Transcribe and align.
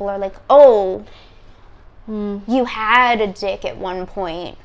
people 0.00 0.08
are 0.08 0.18
like, 0.18 0.36
oh, 0.48 1.04
mm, 2.08 2.40
you 2.48 2.64
had 2.64 3.20
a 3.20 3.26
dick 3.26 3.66
at 3.66 3.76
one 3.76 4.06
point. 4.06 4.56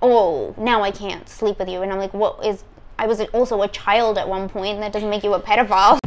Oh, 0.00 0.54
now 0.56 0.84
I 0.84 0.92
can't 0.92 1.28
sleep 1.28 1.58
with 1.58 1.68
you. 1.68 1.82
And 1.82 1.92
I'm 1.92 1.98
like, 1.98 2.14
what 2.14 2.46
is. 2.46 2.62
I 2.96 3.08
was 3.08 3.20
also 3.32 3.62
a 3.62 3.68
child 3.68 4.16
at 4.16 4.28
one 4.28 4.48
point, 4.48 4.74
and 4.74 4.82
that 4.84 4.92
doesn't 4.92 5.10
make 5.10 5.24
you 5.24 5.34
a 5.34 5.40
pedophile. 5.40 5.98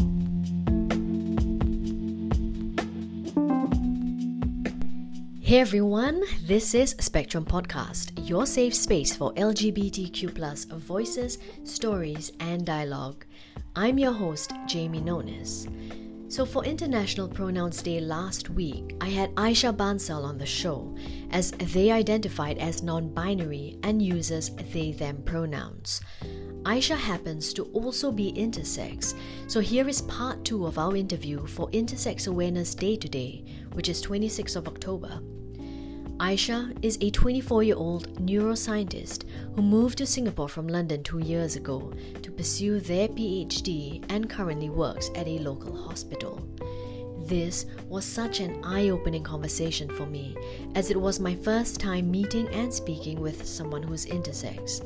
Hey 5.41 5.59
everyone, 5.59 6.23
this 6.47 6.73
is 6.73 6.95
Speqtrum 6.95 7.43
Podcast, 7.43 8.13
your 8.29 8.45
safe 8.45 8.73
space 8.73 9.13
for 9.13 9.33
LGBTQ 9.33 10.33
plus 10.33 10.63
voices, 10.63 11.37
stories, 11.65 12.31
and 12.39 12.65
dialogue. 12.65 13.25
I'm 13.75 13.97
your 13.97 14.13
host, 14.13 14.53
Jamie 14.67 15.01
Nonis. 15.01 15.67
So, 16.33 16.47
for 16.47 16.65
International 16.65 17.27
Pronouns 17.27 17.83
Day 17.83 17.99
last 17.99 18.49
week, 18.49 18.95
I 18.99 19.09
had 19.09 19.35
Aisha 19.35 19.71
Bansal 19.71 20.23
on 20.23 20.39
the 20.39 20.47
show, 20.47 20.97
as 21.29 21.51
they 21.51 21.91
identified 21.91 22.57
as 22.57 22.81
non 22.81 23.09
binary 23.13 23.77
and 23.83 24.01
uses 24.01 24.49
they 24.73 24.93
them 24.93 25.21
pronouns. 25.25 26.01
Aisha 26.63 26.97
happens 26.97 27.53
to 27.53 27.65
also 27.65 28.11
be 28.11 28.33
intersex, 28.33 29.13
so 29.45 29.59
here 29.59 29.87
is 29.87 30.01
part 30.01 30.43
two 30.43 30.65
of 30.65 30.79
our 30.79 30.95
interview 30.95 31.45
for 31.45 31.69
Intersex 31.69 32.27
Awareness 32.27 32.73
Day 32.73 32.95
today, 32.95 33.45
which 33.73 33.87
is 33.87 34.01
26th 34.01 34.55
of 34.55 34.67
October. 34.67 35.21
Aisha 36.17 36.77
is 36.83 36.99
a 37.01 37.09
24 37.09 37.63
year 37.63 37.75
old 37.75 38.07
neuroscientist 38.23 39.23
who 39.55 39.63
moved 39.63 39.97
to 39.97 40.05
Singapore 40.05 40.47
from 40.47 40.67
London 40.67 41.01
two 41.01 41.17
years 41.17 41.55
ago 41.55 41.91
to 42.21 42.31
pursue 42.31 42.79
their 42.79 43.07
PhD 43.07 44.03
and 44.09 44.29
currently 44.29 44.69
works 44.69 45.09
at 45.15 45.27
a 45.27 45.39
local 45.39 45.75
hospital. 45.75 46.47
This 47.25 47.65
was 47.89 48.05
such 48.05 48.41
an 48.41 48.63
eye 48.63 48.89
opening 48.89 49.23
conversation 49.23 49.89
for 49.89 50.05
me, 50.05 50.37
as 50.75 50.91
it 50.91 51.01
was 51.01 51.19
my 51.19 51.35
first 51.35 51.79
time 51.79 52.11
meeting 52.11 52.47
and 52.49 52.71
speaking 52.71 53.19
with 53.19 53.47
someone 53.47 53.81
who's 53.81 54.05
intersex. 54.05 54.85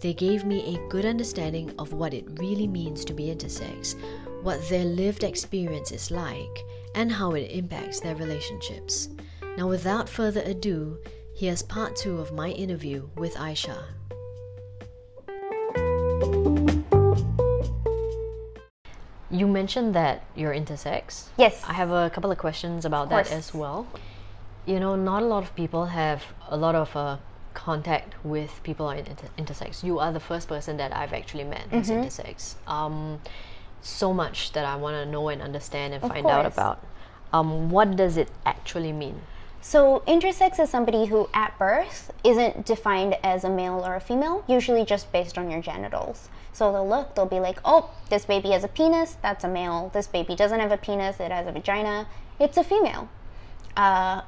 They 0.00 0.14
gave 0.14 0.44
me 0.44 0.74
a 0.74 0.88
good 0.88 1.06
understanding 1.06 1.72
of 1.78 1.92
what 1.92 2.12
it 2.12 2.26
really 2.40 2.66
means 2.66 3.04
to 3.04 3.14
be 3.14 3.26
intersex, 3.26 3.94
what 4.42 4.68
their 4.68 4.84
lived 4.84 5.22
experience 5.22 5.92
is 5.92 6.10
like, 6.10 6.64
and 6.96 7.12
how 7.12 7.32
it 7.32 7.52
impacts 7.52 8.00
their 8.00 8.16
relationships. 8.16 9.10
Now, 9.56 9.68
without 9.68 10.08
further 10.08 10.42
ado, 10.42 10.98
here's 11.34 11.62
part 11.62 11.96
two 11.96 12.18
of 12.18 12.32
my 12.32 12.50
interview 12.50 13.08
with 13.16 13.34
Aisha. 13.36 13.84
You 19.30 19.46
mentioned 19.48 19.94
that 19.94 20.24
you're 20.36 20.52
intersex. 20.54 21.26
Yes. 21.36 21.62
I 21.68 21.72
have 21.72 21.90
a 21.90 22.08
couple 22.10 22.30
of 22.30 22.38
questions 22.38 22.84
about 22.84 23.10
that 23.10 23.30
as 23.32 23.52
well. 23.52 23.86
You 24.66 24.78
know, 24.80 24.94
not 24.96 25.22
a 25.22 25.26
lot 25.26 25.42
of 25.42 25.54
people 25.56 25.86
have 25.86 26.22
a 26.48 26.56
lot 26.56 26.74
of 26.74 26.94
uh, 26.96 27.16
contact 27.54 28.14
with 28.24 28.60
people 28.62 28.86
who 28.88 28.92
are 28.92 28.98
inter- 28.98 29.28
intersex. 29.36 29.82
You 29.82 29.98
are 29.98 30.12
the 30.12 30.20
first 30.20 30.48
person 30.48 30.76
that 30.76 30.94
I've 30.94 31.12
actually 31.12 31.44
met 31.44 31.62
who's 31.70 31.88
Mm-hmm. 31.88 32.02
intersex. 32.06 32.54
Um, 32.68 33.20
so 33.82 34.12
much 34.14 34.52
that 34.52 34.64
I 34.64 34.76
want 34.76 34.94
to 34.94 35.10
know 35.10 35.28
and 35.28 35.42
understand 35.42 35.92
and 35.94 36.02
Of 36.02 36.10
find 36.10 36.26
out 36.26 36.42
course. 36.42 36.54
about. 36.54 36.86
Um, 37.32 37.70
what 37.70 37.96
does 37.96 38.16
it 38.16 38.28
actually 38.44 38.92
mean? 38.92 39.20
So, 39.68 40.04
intersex 40.06 40.60
is 40.60 40.70
somebody 40.70 41.06
who 41.06 41.28
at 41.34 41.58
birth 41.58 42.12
isn't 42.22 42.64
defined 42.64 43.16
as 43.24 43.42
a 43.42 43.50
male 43.50 43.84
or 43.84 43.96
a 43.96 44.00
female, 44.00 44.44
usually 44.46 44.84
just 44.84 45.10
based 45.10 45.36
on 45.36 45.50
your 45.50 45.60
genitals. 45.60 46.28
So, 46.52 46.70
they'll 46.70 46.88
look, 46.88 47.16
they'll 47.16 47.26
be 47.26 47.40
like, 47.40 47.58
oh, 47.64 47.90
this 48.08 48.24
baby 48.26 48.50
has 48.50 48.62
a 48.62 48.68
penis, 48.68 49.16
that's 49.22 49.42
a 49.42 49.48
male. 49.48 49.90
This 49.92 50.06
baby 50.06 50.36
doesn't 50.36 50.60
have 50.60 50.70
a 50.70 50.76
penis, 50.76 51.18
it 51.18 51.32
has 51.32 51.48
a 51.48 51.50
vagina, 51.50 52.06
it's 52.38 52.56
a 52.56 52.62
female. 52.62 53.08
Uh, 53.76 54.20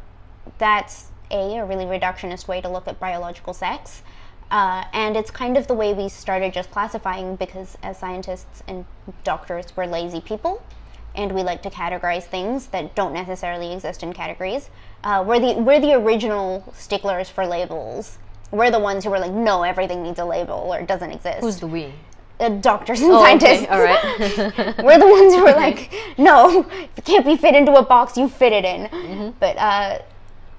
that's 0.59 1.12
a, 1.31 1.59
a 1.59 1.64
really 1.64 1.84
reductionist 1.84 2.48
way 2.48 2.61
to 2.61 2.69
look 2.69 2.89
at 2.89 2.98
biological 2.98 3.55
sex. 3.55 4.03
Uh, 4.50 4.86
and 4.92 5.16
it's 5.16 5.31
kind 5.31 5.56
of 5.56 5.69
the 5.69 5.75
way 5.75 5.94
we 5.94 6.09
started 6.09 6.53
just 6.53 6.72
classifying 6.72 7.37
because 7.37 7.78
as 7.84 7.97
scientists 7.97 8.65
and 8.66 8.87
doctors, 9.22 9.66
we're 9.77 9.87
lazy 9.87 10.21
people 10.21 10.60
and 11.19 11.33
we 11.33 11.43
like 11.43 11.61
to 11.62 11.71
categorize 11.71 12.23
things 12.23 12.69
that 12.69 12.95
don't 12.95 13.12
necessarily 13.12 13.73
exist 13.75 14.03
in 14.03 14.12
categories. 14.12 14.71
Uh, 15.05 15.23
we're 15.27 15.41
the 15.41 15.61
we're 15.61 15.81
the 15.81 15.93
original 15.95 16.73
sticklers 16.75 17.29
for 17.29 17.45
labels. 17.47 18.19
We're 18.51 18.71
the 18.71 18.79
ones 18.79 19.05
who 19.05 19.11
were 19.11 19.19
like, 19.19 19.33
no, 19.33 19.62
everything 19.65 20.03
needs 20.03 20.19
a 20.19 20.25
label 20.25 20.55
or 20.73 20.78
it 20.78 20.87
doesn't 20.87 21.11
exist. 21.11 21.41
Who's 21.41 21.61
the 21.61 21.67
we? 21.67 21.93
uh, 22.41 22.49
doctors 22.49 23.01
and 23.03 23.11
Oh, 23.12 23.23
scientists? 23.23 23.65
okay, 23.65 23.67
all 23.67 23.83
right. 23.83 24.78
we're 24.83 24.99
the 24.99 25.07
ones 25.07 25.34
who 25.34 25.45
are 25.47 25.55
like, 25.57 25.93
no, 26.17 26.61
if 26.61 26.99
it 26.99 27.05
can't 27.05 27.27
be 27.27 27.37
fit 27.37 27.55
into 27.55 27.75
a 27.75 27.83
box, 27.84 28.17
you 28.17 28.28
fit 28.28 28.53
it 28.53 28.65
in. 28.65 29.34
But 29.41 29.57
uh, 29.59 29.99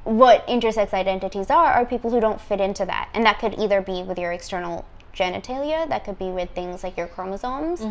what 0.03 0.45
intersex 0.47 0.93
identities 0.93 1.49
are 1.49 1.71
are 1.73 1.85
people 1.85 2.11
who 2.11 2.19
don't 2.19 2.39
fit 2.39 2.59
into 2.61 2.85
that, 2.85 3.09
and 3.13 3.25
that 3.25 3.39
could 3.39 3.57
either 3.57 3.81
be 3.81 4.03
with 4.03 4.19
your 4.19 4.33
external 4.33 4.85
genitalia, 5.15 5.87
that 5.89 6.05
could 6.05 6.19
be 6.19 6.29
with 6.29 6.49
things 6.51 6.83
like 6.83 6.95
your 6.97 7.07
chromosomes. 7.07 7.81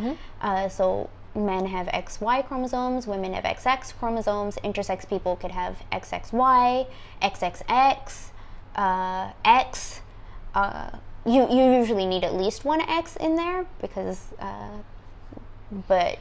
Uh, 0.40 0.68
so 0.68 1.10
men 1.38 1.66
have 1.66 1.86
XY 1.88 2.46
chromosomes, 2.46 3.06
women 3.06 3.32
have 3.34 3.44
XX 3.44 3.94
chromosomes. 3.98 4.56
Intersex 4.64 5.08
people 5.08 5.36
could 5.36 5.50
have 5.52 5.76
XXY, 5.92 6.86
XXX, 7.22 8.30
uh, 8.76 9.32
X. 9.44 10.00
Uh, 10.54 10.90
you 11.26 11.46
you 11.50 11.72
usually 11.72 12.06
need 12.06 12.24
at 12.24 12.34
least 12.34 12.64
one 12.64 12.80
X 12.82 13.16
in 13.16 13.36
there 13.36 13.66
because, 13.80 14.26
uh, 14.40 14.78
but 15.86 16.18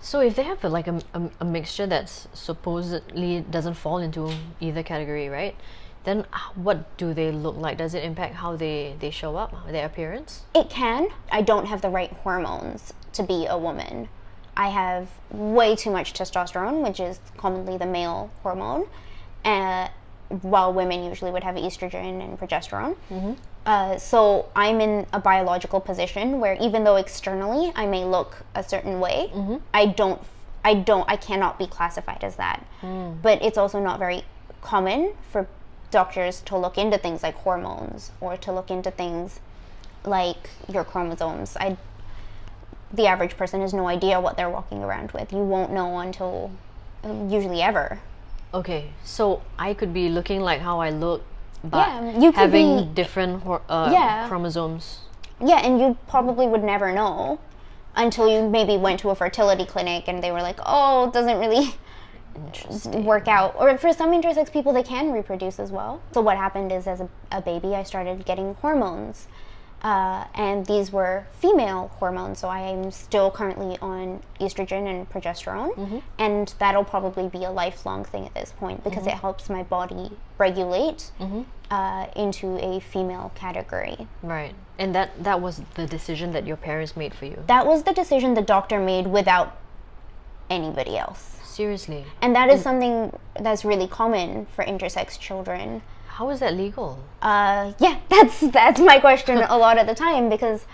So 0.00 0.20
if 0.20 0.36
they 0.36 0.44
have 0.44 0.62
a, 0.64 0.68
like 0.68 0.86
a, 0.86 1.00
a, 1.14 1.30
a 1.40 1.44
mixture 1.44 1.86
that's 1.86 2.28
supposedly 2.32 3.40
doesn't 3.40 3.74
fall 3.74 3.98
into 3.98 4.32
either 4.60 4.82
category, 4.82 5.28
right? 5.28 5.56
Then 6.04 6.24
what 6.54 6.96
do 6.96 7.12
they 7.12 7.32
look 7.32 7.56
like? 7.56 7.78
Does 7.78 7.94
it 7.94 8.04
impact 8.04 8.36
how 8.36 8.56
they, 8.56 8.94
they 9.00 9.10
show 9.10 9.36
up, 9.36 9.54
their 9.70 9.84
appearance? 9.86 10.42
It 10.54 10.70
can. 10.70 11.08
I 11.30 11.42
don't 11.42 11.66
have 11.66 11.82
the 11.82 11.90
right 11.90 12.12
hormones 12.22 12.92
to 13.14 13.22
be 13.22 13.46
a 13.46 13.58
woman. 13.58 14.08
I 14.58 14.68
have 14.68 15.08
way 15.30 15.76
too 15.76 15.90
much 15.90 16.12
testosterone, 16.12 16.82
which 16.82 16.98
is 17.00 17.20
commonly 17.36 17.78
the 17.78 17.86
male 17.86 18.30
hormone, 18.42 18.86
uh, 19.44 19.88
while 20.42 20.72
women 20.74 21.04
usually 21.04 21.30
would 21.30 21.44
have 21.44 21.54
estrogen 21.54 22.20
and 22.22 22.38
progesterone. 22.38 22.96
Uh, 23.64 23.96
so 23.98 24.46
I'm 24.56 24.80
in 24.80 25.06
a 25.12 25.20
biological 25.20 25.78
position 25.80 26.40
where 26.40 26.56
even 26.60 26.84
though 26.84 26.96
externally 26.96 27.72
I 27.76 27.86
may 27.86 28.04
look 28.04 28.42
a 28.54 28.62
certain 28.64 28.98
way, 28.98 29.30
I 29.72 29.86
don't, 29.86 30.20
I 30.64 30.74
don't, 30.74 31.08
I 31.08 31.16
cannot 31.16 31.58
be 31.58 31.66
classified 31.66 32.24
as 32.24 32.36
that. 32.36 32.66
But 33.22 33.40
it's 33.42 33.56
also 33.58 33.78
not 33.80 33.98
very 33.98 34.24
common 34.60 35.14
for 35.30 35.46
doctors 35.90 36.40
to 36.42 36.56
look 36.58 36.76
into 36.76 36.98
things 36.98 37.22
like 37.22 37.34
hormones 37.36 38.10
or 38.20 38.36
to 38.38 38.52
look 38.52 38.70
into 38.70 38.90
things 38.90 39.40
like 40.04 40.50
your 40.68 40.84
chromosomes. 40.84 41.56
I 41.56 41.76
the 42.92 43.06
average 43.06 43.36
person 43.36 43.60
has 43.60 43.74
no 43.74 43.86
idea 43.88 44.20
what 44.20 44.36
they're 44.36 44.50
walking 44.50 44.82
around 44.82 45.12
with. 45.12 45.32
You 45.32 45.38
won't 45.38 45.72
know 45.72 45.98
until 45.98 46.50
um, 47.04 47.28
usually 47.28 47.60
ever. 47.62 48.00
Okay, 48.54 48.90
so 49.04 49.42
I 49.58 49.74
could 49.74 49.92
be 49.92 50.08
looking 50.08 50.40
like 50.40 50.60
how 50.60 50.80
I 50.80 50.90
look, 50.90 51.22
but 51.62 51.86
Yeah, 51.88 52.18
you 52.18 52.32
having 52.32 52.78
be- 52.78 52.94
different 52.94 53.42
uh, 53.46 53.90
Yeah. 53.92 54.26
chromosomes. 54.26 55.00
Yeah, 55.40 55.58
and 55.58 55.78
you 55.78 55.96
probably 56.08 56.46
would 56.48 56.64
never 56.64 56.90
know 56.92 57.38
until 57.94 58.28
you 58.28 58.48
maybe 58.48 58.76
went 58.76 59.00
to 59.00 59.10
a 59.10 59.14
fertility 59.14 59.64
clinic 59.66 60.04
and 60.08 60.22
they 60.22 60.32
were 60.32 60.40
like, 60.42 60.58
"Oh, 60.64 61.08
it 61.08 61.12
doesn't 61.12 61.38
really 61.38 61.74
work 63.04 63.28
out." 63.28 63.54
Or 63.58 63.76
for 63.78 63.92
some 63.92 64.10
intersex 64.10 64.50
people, 64.52 64.72
they 64.72 64.82
can 64.82 65.12
reproduce 65.12 65.58
as 65.60 65.70
well. 65.70 66.00
So 66.12 66.20
what 66.20 66.36
happened 66.36 66.72
is, 66.72 66.86
as 66.86 67.00
a, 67.00 67.08
a 67.30 67.40
baby, 67.40 67.74
I 67.74 67.82
started 67.82 68.24
getting 68.24 68.54
hormones, 68.54 69.26
uh, 69.82 70.24
and 70.34 70.66
these 70.66 70.90
were 70.92 71.26
female 71.32 71.88
hormones. 71.98 72.40
So 72.40 72.48
I 72.48 72.60
am 72.60 72.90
still 72.90 73.30
currently 73.30 73.78
on 73.80 74.22
estrogen 74.40 74.86
and 74.86 75.08
progesterone, 75.08 76.02
and 76.18 76.54
that'll 76.58 76.84
probably 76.84 77.28
be 77.28 77.44
a 77.44 77.50
lifelong 77.50 78.04
thing 78.04 78.26
at 78.26 78.34
this 78.34 78.52
point 78.58 78.82
because 78.84 79.06
it 79.06 79.14
helps 79.14 79.48
my 79.48 79.62
body 79.62 80.10
regulate 80.38 81.12
uh, 81.70 82.06
into 82.16 82.56
a 82.58 82.80
female 82.80 83.30
category. 83.34 84.08
Right. 84.22 84.54
And 84.78 84.94
that, 84.94 85.22
that 85.22 85.40
was 85.40 85.62
the 85.74 85.86
decision 85.86 86.32
that 86.32 86.46
your 86.46 86.56
parents 86.56 86.96
made 86.96 87.14
for 87.14 87.26
you. 87.26 87.42
That 87.46 87.66
was 87.66 87.82
the 87.82 87.92
decision 87.92 88.34
the 88.34 88.42
doctor 88.42 88.80
made 88.80 89.06
without 89.06 89.56
anybody 90.48 90.96
else. 90.96 91.36
Seriously. 91.44 92.04
And 92.22 92.34
that 92.36 92.50
is 92.50 92.62
something 92.62 93.16
that's 93.40 93.64
really 93.64 93.88
common 93.88 94.46
for 94.54 94.64
intersex 94.64 95.18
children. 95.18 95.82
How 96.18 96.30
is 96.30 96.40
that 96.40 96.54
legal? 96.54 96.98
Uh, 97.22 97.74
yeah, 97.78 98.00
that's 98.08 98.40
that's 98.40 98.80
my 98.80 98.98
question 98.98 99.38
a 99.48 99.56
lot 99.56 99.78
of 99.78 99.86
the 99.86 99.94
time 99.94 100.28
because, 100.28 100.66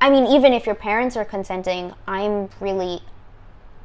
I 0.00 0.08
mean, 0.08 0.24
even 0.28 0.52
if 0.52 0.66
your 0.66 0.76
parents 0.76 1.16
are 1.16 1.24
consenting, 1.24 1.92
I'm 2.06 2.48
really 2.60 3.00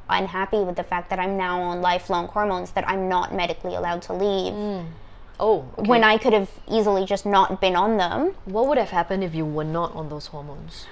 unhappy 0.08 0.60
with 0.60 0.76
the 0.76 0.84
fact 0.84 1.10
that 1.10 1.18
I'm 1.18 1.36
now 1.36 1.60
on 1.64 1.82
lifelong 1.82 2.28
hormones 2.28 2.72
that 2.74 2.88
I'm 2.88 3.10
not 3.10 3.34
medically 3.34 3.74
allowed 3.74 4.04
to 4.04 4.14
leave. 4.14 4.54
Oh, 5.40 5.66
okay. 5.80 5.90
When 5.90 6.04
I 6.04 6.20
could 6.20 6.34
have 6.34 6.52
easily 6.70 7.06
just 7.06 7.26
not 7.26 7.60
been 7.60 7.76
on 7.76 7.98
them. 7.98 8.36
what 8.46 8.68
would 8.68 8.78
have 8.78 8.92
happened 8.92 9.24
if 9.24 9.34
you 9.34 9.46
were 9.46 9.64
not 9.64 9.96
on 9.96 10.10
those 10.10 10.28
hormones? 10.28 10.86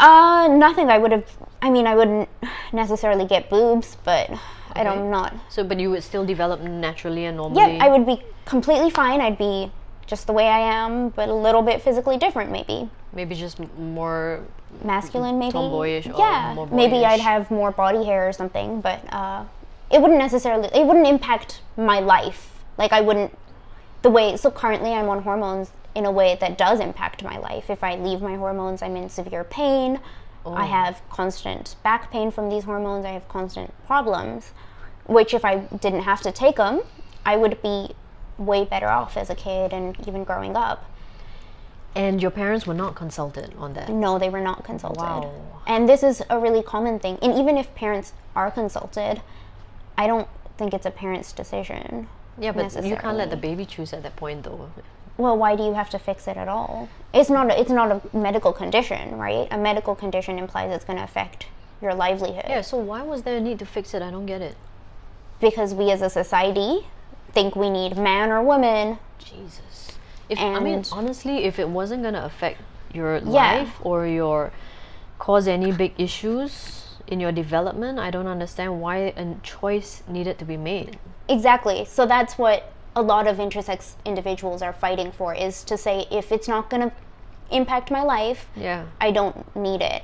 Uh, 0.00 0.48
nothing. 0.50 0.88
I 0.88 0.96
would 0.96 1.12
have. 1.12 1.28
I 1.60 1.68
mean, 1.68 1.86
I 1.86 1.94
wouldn't 1.94 2.30
necessarily 2.72 3.26
get 3.26 3.50
boobs, 3.50 3.98
but 4.02 4.30
I 4.76 4.84
don't 4.84 5.10
not. 5.10 5.34
So, 5.48 5.64
but 5.64 5.78
you 5.78 5.90
would 5.90 6.02
still 6.02 6.24
develop 6.24 6.60
naturally 6.60 7.26
and 7.26 7.36
normally. 7.36 7.76
Yeah, 7.76 7.84
I 7.84 7.88
would 7.88 8.06
be 8.06 8.22
completely 8.44 8.90
fine. 8.90 9.20
I'd 9.20 9.38
be 9.38 9.70
just 10.06 10.26
the 10.26 10.32
way 10.32 10.48
I 10.48 10.58
am, 10.58 11.10
but 11.10 11.28
a 11.28 11.34
little 11.34 11.62
bit 11.62 11.80
physically 11.80 12.18
different, 12.18 12.50
maybe 12.50 12.90
maybe 13.12 13.34
just 13.34 13.58
more 13.78 14.40
masculine, 14.84 15.38
maybe. 15.38 15.52
tomboyish 15.52 16.06
or 16.06 16.18
yeah, 16.18 16.66
maybe 16.72 17.04
I'd 17.04 17.20
have 17.20 17.50
more 17.50 17.70
body 17.70 18.04
hair 18.04 18.28
or 18.28 18.32
something, 18.32 18.80
but 18.80 19.00
uh, 19.12 19.44
it 19.90 20.00
wouldn't 20.00 20.18
necessarily. 20.18 20.68
It 20.74 20.86
wouldn't 20.86 21.06
impact 21.06 21.60
my 21.76 22.00
life. 22.00 22.62
Like 22.78 22.92
I 22.92 23.00
wouldn't. 23.00 23.36
The 24.02 24.10
way 24.10 24.36
so 24.36 24.50
currently 24.50 24.90
I'm 24.90 25.08
on 25.08 25.22
hormones 25.22 25.70
in 25.94 26.06
a 26.06 26.10
way 26.10 26.36
that 26.40 26.56
does 26.56 26.80
impact 26.80 27.22
my 27.22 27.38
life. 27.38 27.68
If 27.70 27.84
I 27.84 27.96
leave 27.96 28.22
my 28.22 28.36
hormones, 28.36 28.82
I'm 28.82 28.96
in 28.96 29.08
severe 29.08 29.44
pain. 29.44 30.00
Oh. 30.44 30.54
I 30.54 30.66
have 30.66 31.02
constant 31.10 31.76
back 31.82 32.10
pain 32.10 32.30
from 32.30 32.48
these 32.48 32.64
hormones. 32.64 33.04
I 33.04 33.10
have 33.10 33.28
constant 33.28 33.72
problems, 33.86 34.52
which 35.06 35.34
if 35.34 35.44
I 35.44 35.58
didn't 35.58 36.02
have 36.02 36.20
to 36.22 36.32
take 36.32 36.56
them, 36.56 36.82
I 37.24 37.36
would 37.36 37.62
be 37.62 37.94
way 38.38 38.64
better 38.64 38.88
off 38.88 39.16
as 39.16 39.30
a 39.30 39.34
kid 39.34 39.72
and 39.72 39.96
even 40.08 40.24
growing 40.24 40.56
up. 40.56 40.88
And 41.94 42.22
your 42.22 42.30
parents 42.30 42.66
were 42.66 42.74
not 42.74 42.94
consulted 42.94 43.54
on 43.58 43.74
that. 43.74 43.90
No, 43.90 44.18
they 44.18 44.30
were 44.30 44.40
not 44.40 44.64
consulted. 44.64 45.00
Wow. 45.00 45.32
And 45.66 45.88
this 45.88 46.02
is 46.02 46.22
a 46.30 46.38
really 46.38 46.62
common 46.62 46.98
thing. 46.98 47.18
And 47.20 47.34
even 47.34 47.58
if 47.58 47.74
parents 47.74 48.14
are 48.34 48.50
consulted, 48.50 49.20
I 49.98 50.06
don't 50.06 50.28
think 50.56 50.72
it's 50.72 50.86
a 50.86 50.90
parent's 50.90 51.32
decision. 51.32 52.08
Yeah, 52.38 52.52
but 52.52 52.84
you 52.84 52.96
can't 52.96 53.18
let 53.18 53.30
the 53.30 53.36
baby 53.36 53.66
choose 53.66 53.92
at 53.92 54.02
that 54.04 54.16
point, 54.16 54.44
though. 54.44 54.70
Well, 55.16 55.36
why 55.36 55.56
do 55.56 55.64
you 55.64 55.74
have 55.74 55.90
to 55.90 55.98
fix 55.98 56.26
it 56.26 56.36
at 56.36 56.48
all? 56.48 56.88
It's 57.12 57.28
not 57.28 57.50
a, 57.50 57.60
it's 57.60 57.70
not 57.70 57.90
a 57.92 58.16
medical 58.16 58.52
condition, 58.52 59.18
right? 59.18 59.46
A 59.50 59.58
medical 59.58 59.94
condition 59.94 60.38
implies 60.38 60.72
it's 60.72 60.84
going 60.84 60.98
to 60.98 61.04
affect 61.04 61.46
your 61.82 61.94
livelihood. 61.94 62.44
Yeah. 62.48 62.62
So 62.62 62.78
why 62.78 63.02
was 63.02 63.22
there 63.22 63.36
a 63.36 63.40
need 63.40 63.58
to 63.58 63.66
fix 63.66 63.92
it? 63.92 64.02
I 64.02 64.10
don't 64.10 64.26
get 64.26 64.40
it. 64.40 64.56
Because 65.40 65.74
we 65.74 65.90
as 65.90 66.00
a 66.02 66.08
society 66.08 66.86
think 67.32 67.56
we 67.56 67.68
need 67.68 67.96
man 67.96 68.30
or 68.30 68.42
woman. 68.42 68.98
Jesus. 69.18 69.92
If 70.28 70.38
I 70.38 70.60
mean 70.60 70.84
honestly, 70.92 71.44
if 71.44 71.58
it 71.58 71.68
wasn't 71.68 72.02
gonna 72.02 72.24
affect 72.24 72.60
your 72.94 73.18
Yeah. 73.18 73.54
life 73.56 73.74
or 73.82 74.06
your 74.06 74.52
cause 75.18 75.46
any 75.48 75.72
big 75.72 75.92
issues 75.98 76.96
in 77.06 77.20
your 77.20 77.32
development, 77.32 77.98
I 77.98 78.10
don't 78.10 78.26
understand 78.26 78.80
why 78.80 79.12
a 79.16 79.34
choice 79.42 80.02
needed 80.08 80.38
to 80.38 80.44
be 80.44 80.56
made. 80.56 80.98
Exactly. 81.28 81.84
So 81.84 82.06
that's 82.06 82.38
what 82.38 82.72
a 82.94 83.02
lot 83.02 83.26
of 83.26 83.38
intersex 83.38 83.94
individuals 84.04 84.62
are 84.62 84.72
fighting 84.72 85.12
for 85.12 85.34
is 85.34 85.64
to 85.64 85.76
say 85.78 86.06
if 86.10 86.30
it's 86.30 86.48
not 86.48 86.68
going 86.70 86.90
to 86.90 86.94
impact 87.50 87.90
my 87.90 88.02
life, 88.02 88.46
Yeah. 88.56 88.86
I 89.00 89.10
don't 89.10 89.54
need 89.56 89.80
it. 89.82 90.02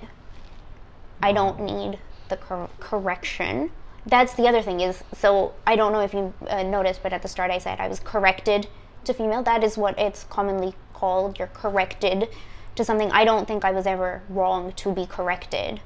I 1.23 1.33
don't 1.33 1.61
need 1.61 1.99
the 2.29 2.37
cor- 2.37 2.71
correction. 2.81 3.71
That's 4.07 4.35
the 4.35 4.49
other 4.49 4.63
thing 4.63 4.81
is 4.81 5.03
so 5.15 5.53
I 5.67 5.77
don't 5.77 5.93
know 5.93 6.01
if 6.01 6.15
you 6.15 6.33
uh, 6.49 6.63
noticed, 6.63 7.03
but 7.03 7.13
at 7.13 7.23
the 7.23 7.29
start 7.29 7.51
I 7.51 7.59
said 7.59 7.81
I 7.81 7.89
was 7.89 8.01
corrected 8.01 8.69
to 9.05 9.13
female. 9.13 9.43
That 9.43 9.63
is 9.65 9.77
what 9.77 9.99
it's 9.99 10.25
commonly 10.25 10.75
called. 10.95 11.39
You're 11.39 11.49
corrected 11.49 12.29
to 12.77 12.85
something. 12.85 13.11
I 13.13 13.25
don't 13.25 13.47
think 13.49 13.65
I 13.65 13.73
was 13.73 13.87
ever 13.87 14.23
wrong 14.29 14.73
to 14.73 14.93
be 14.93 15.05
corrected. 15.07 15.81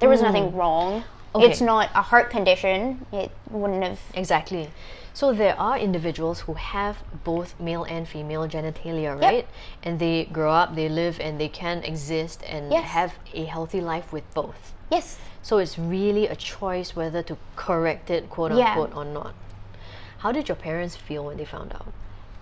There 0.00 0.08
was 0.08 0.22
nothing 0.22 0.54
wrong. 0.56 1.04
Okay. 1.34 1.46
It's 1.46 1.60
not 1.60 1.90
a 1.94 2.02
heart 2.02 2.30
condition. 2.30 3.04
It 3.12 3.30
wouldn't 3.50 3.82
have. 3.84 4.00
Exactly. 4.14 4.70
So 5.12 5.32
there 5.32 5.58
are 5.58 5.76
individuals 5.78 6.40
who 6.40 6.54
have 6.54 6.98
both 7.24 7.58
male 7.60 7.84
and 7.84 8.06
female 8.06 8.48
genitalia, 8.48 9.20
right? 9.20 9.46
And 9.82 9.98
they 9.98 10.26
grow 10.26 10.52
up, 10.52 10.74
they 10.74 10.88
live, 10.88 11.18
and 11.20 11.40
they 11.40 11.48
can 11.48 11.82
exist 11.82 12.42
and 12.48 12.70
Yes. 12.70 12.84
have 12.90 13.14
a 13.34 13.44
healthy 13.44 13.80
life 13.80 14.12
with 14.12 14.22
both. 14.32 14.74
Yes. 14.90 15.18
So 15.42 15.58
it's 15.58 15.78
really 15.78 16.28
a 16.28 16.36
choice 16.36 16.94
whether 16.94 17.22
to 17.24 17.36
correct 17.56 18.10
it, 18.10 18.30
quote 18.30 18.52
Yeah. 18.52 18.68
unquote, 18.70 18.94
or 18.94 19.04
not. 19.04 19.34
How 20.18 20.32
did 20.32 20.48
your 20.48 20.56
parents 20.56 20.96
feel 20.96 21.24
when 21.24 21.36
they 21.36 21.44
found 21.44 21.72
out? 21.72 21.92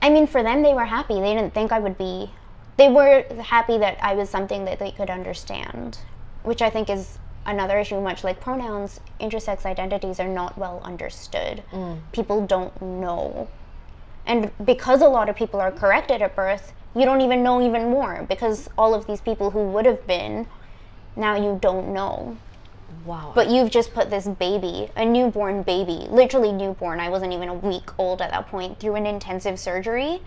I 0.02 0.10
mean, 0.10 0.26
for 0.26 0.42
them, 0.42 0.62
they 0.62 0.74
were 0.74 0.84
happy. 0.84 1.20
They 1.20 1.34
didn't 1.34 1.54
think 1.54 1.72
I 1.72 1.78
would 1.78 1.96
be. 1.98 2.30
They 2.76 2.88
were 2.88 3.24
happy 3.40 3.78
that 3.78 3.96
I 4.02 4.14
was 4.14 4.28
something 4.28 4.64
that 4.66 4.78
they 4.78 4.90
could 4.92 5.08
understand, 5.10 5.98
which 6.42 6.60
I 6.62 6.68
think 6.70 6.90
is 6.90 7.18
another 7.46 7.78
issue. 7.78 8.00
Much 8.00 8.24
like 8.24 8.40
pronouns, 8.40 9.00
intersex 9.20 9.64
identities 9.64 10.20
are 10.20 10.28
not 10.28 10.58
well 10.58 10.80
understood. 10.84 11.62
Mm. 11.72 12.00
People 12.12 12.46
don't 12.46 12.80
know. 12.82 13.48
And 14.26 14.50
because 14.64 15.02
a 15.02 15.08
lot 15.08 15.28
of 15.28 15.36
people 15.36 15.60
are 15.60 15.70
corrected 15.70 16.20
at 16.20 16.34
birth, 16.34 16.72
you 16.94 17.04
don't 17.04 17.20
even 17.20 17.42
know 17.42 17.62
even 17.62 17.90
more 17.90 18.24
because 18.28 18.68
all 18.76 18.94
of 18.94 19.06
these 19.06 19.20
people 19.20 19.50
who 19.50 19.62
would 19.68 19.86
have 19.86 20.06
been, 20.06 20.46
now 21.14 21.36
you 21.36 21.58
don't 21.60 21.92
know. 21.92 22.36
Wow. 23.04 23.32
But 23.34 23.50
you've 23.50 23.70
just 23.70 23.92
put 23.92 24.10
this 24.10 24.26
baby, 24.26 24.90
a 24.96 25.04
newborn 25.04 25.62
baby, 25.62 26.06
literally 26.10 26.52
newborn, 26.52 26.98
I 26.98 27.08
wasn't 27.08 27.32
even 27.32 27.48
a 27.48 27.54
week 27.54 27.90
old 27.98 28.20
at 28.20 28.30
that 28.30 28.48
point, 28.48 28.80
through 28.80 28.96
an 28.96 29.06
intensive 29.06 29.60
surgery. 29.60 30.20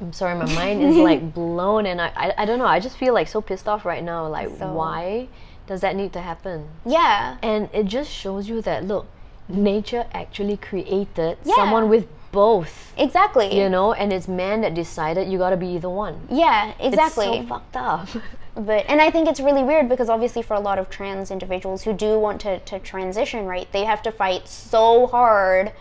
I'm 0.00 0.12
sorry, 0.12 0.34
my 0.34 0.52
mind 0.54 0.82
is 0.82 0.96
like 1.10 1.34
blown, 1.34 1.86
and 1.86 2.00
I, 2.00 2.12
I, 2.16 2.34
I 2.38 2.44
don't 2.46 2.58
know. 2.58 2.66
I 2.66 2.80
just 2.80 2.96
feel 2.96 3.12
like 3.14 3.28
so 3.28 3.40
pissed 3.40 3.68
off 3.68 3.84
right 3.84 4.02
now. 4.02 4.26
Like, 4.26 4.48
So- 4.58 4.72
why 4.72 5.28
does 5.66 5.82
that 5.82 5.94
need 5.94 6.12
to 6.14 6.20
happen? 6.20 6.68
Yeah. 6.84 7.36
And 7.42 7.68
it 7.72 7.84
just 7.86 8.10
shows 8.10 8.48
you 8.48 8.60
that 8.62 8.84
look, 8.84 9.06
nature 9.48 10.06
actually 10.12 10.56
created 10.56 11.38
Yeah. 11.44 11.54
someone 11.54 11.88
with 11.88 12.08
both. 12.32 12.92
Exactly. 12.96 13.56
You 13.56 13.68
know, 13.68 13.92
and 13.92 14.12
it's 14.12 14.28
man 14.28 14.60
that 14.62 14.74
decided 14.74 15.28
you 15.30 15.38
got 15.38 15.50
to 15.50 15.56
be 15.56 15.68
either 15.68 15.88
one. 15.90 16.28
Yeah, 16.30 16.72
exactly. 16.78 17.26
It's 17.26 17.48
so 17.48 17.54
fucked 17.54 17.76
up. 17.76 18.08
but 18.54 18.84
and 18.88 19.00
I 19.00 19.10
think 19.10 19.28
it's 19.28 19.40
really 19.40 19.62
weird 19.62 19.88
because 19.88 20.08
obviously 20.08 20.42
for 20.42 20.54
a 20.54 20.60
lot 20.60 20.78
of 20.78 20.90
trans 20.90 21.30
individuals 21.30 21.82
who 21.82 21.92
do 21.92 22.18
want 22.18 22.40
to, 22.42 22.58
to 22.60 22.78
transition, 22.78 23.46
right, 23.46 23.70
they 23.72 23.84
have 23.84 24.02
to 24.02 24.12
fight 24.12 24.48
so 24.48 25.06
hard 25.08 25.72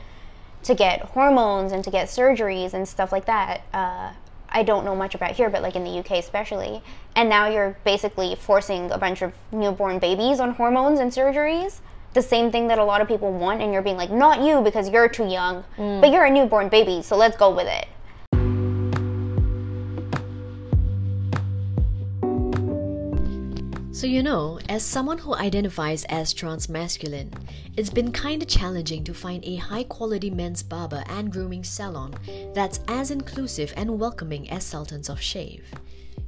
to 0.64 0.76
get 0.76 1.02
hormones 1.02 1.72
and 1.72 1.84
to 1.84 1.92
get 1.92 2.08
surgeries 2.08 2.74
and 2.74 2.88
stuff 2.88 3.12
like 3.12 3.26
that. 3.26 3.62
Uh, 3.74 4.12
I 4.50 4.64
don't 4.64 4.84
know 4.84 4.96
much 4.96 5.16
about 5.16 5.32
here, 5.32 5.50
but 5.50 5.62
like 5.62 5.76
in 5.76 5.84
the 5.84 6.00
UK 6.00 6.12
especially. 6.14 6.82
And 7.16 7.30
now 7.30 7.48
you're 7.48 7.78
basically 7.84 8.36
forcing 8.36 8.92
a 8.92 8.98
bunch 8.98 9.22
of 9.22 9.34
newborn 9.52 10.00
babies 10.00 10.40
on 10.40 10.52
hormones 10.56 11.00
and 11.00 11.12
surgeries. 11.12 11.80
The 12.14 12.22
same 12.24 12.52
thing 12.52 12.68
that 12.70 12.80
a 12.80 12.84
lot 12.84 13.02
of 13.02 13.08
people 13.08 13.32
want, 13.32 13.62
and 13.62 13.72
you're 13.72 13.84
being 13.84 13.98
like, 13.98 14.10
not 14.10 14.42
you 14.42 14.62
because 14.62 14.90
you're 14.90 15.08
too 15.08 15.28
young, 15.28 15.64
but 15.78 16.12
you're 16.12 16.26
a 16.26 16.32
newborn 16.32 16.68
baby, 16.70 17.04
so 17.04 17.16
let's 17.16 17.38
go 17.38 17.54
with 17.56 17.68
it. 17.68 17.88
So, 24.00 24.08
you 24.08 24.24
know, 24.24 24.60
as 24.70 24.86
someone 24.86 25.18
who 25.18 25.36
identifies 25.36 26.06
as 26.06 26.34
transmasculine, 26.34 27.34
it's 27.76 27.90
been 27.90 28.14
kinda 28.14 28.46
challenging 28.46 29.04
to 29.04 29.14
find 29.14 29.44
a 29.44 29.58
high 29.58 29.84
quality 29.84 30.30
men's 30.30 30.64
barber 30.64 31.04
and 31.08 31.30
grooming 31.30 31.66
salon 31.66 32.14
that's 32.54 32.80
as 32.88 33.12
inclusive 33.12 33.74
and 33.76 34.00
welcoming 34.00 34.50
as 34.52 34.64
Sultans 34.64 35.10
of 35.10 35.20
Shave. 35.20 35.66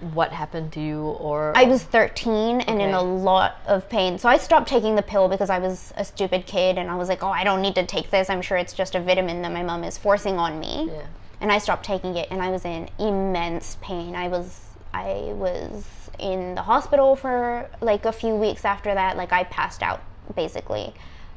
what 0.00 0.32
happened 0.32 0.72
to 0.72 0.80
you 0.80 1.02
or 1.02 1.52
I 1.56 1.64
was 1.64 1.82
13 1.82 2.60
and 2.62 2.80
in 2.80 2.94
a 2.94 3.02
lot 3.02 3.56
of 3.66 3.88
pain. 3.88 4.18
So 4.18 4.28
I 4.28 4.38
stopped 4.38 4.68
taking 4.68 4.94
the 4.94 5.02
pill 5.02 5.28
because 5.28 5.50
I 5.50 5.58
was 5.58 5.92
a 5.96 6.04
stupid 6.04 6.46
kid 6.46 6.78
and 6.78 6.90
I 6.90 6.94
was 6.94 7.08
like, 7.08 7.22
oh, 7.22 7.30
I 7.30 7.44
don't 7.44 7.60
need 7.60 7.74
to 7.74 7.86
take 7.86 8.10
this. 8.10 8.30
I'm 8.30 8.42
sure 8.42 8.56
it's 8.56 8.72
just 8.72 8.94
a 8.94 9.00
vitamin 9.00 9.42
that 9.42 9.52
my 9.52 9.62
mom 9.62 9.84
is 9.84 9.98
forcing 9.98 10.38
on 10.38 10.60
me. 10.60 10.88
Yeah. 10.90 11.06
And 11.40 11.52
I 11.52 11.58
stopped 11.58 11.84
taking 11.84 12.16
it 12.16 12.28
and 12.30 12.42
I 12.42 12.50
was 12.50 12.64
in 12.64 12.88
immense 12.98 13.76
pain. 13.80 14.14
I 14.14 14.28
was 14.28 14.60
I 14.94 15.32
was 15.34 15.84
in 16.18 16.54
the 16.54 16.62
hospital 16.62 17.14
for 17.14 17.68
like 17.80 18.04
a 18.04 18.12
few 18.12 18.34
weeks 18.34 18.64
after 18.64 18.94
that. 18.94 19.16
Like 19.16 19.32
I 19.32 19.44
passed 19.44 19.82
out 19.82 20.02
basically. 20.34 20.94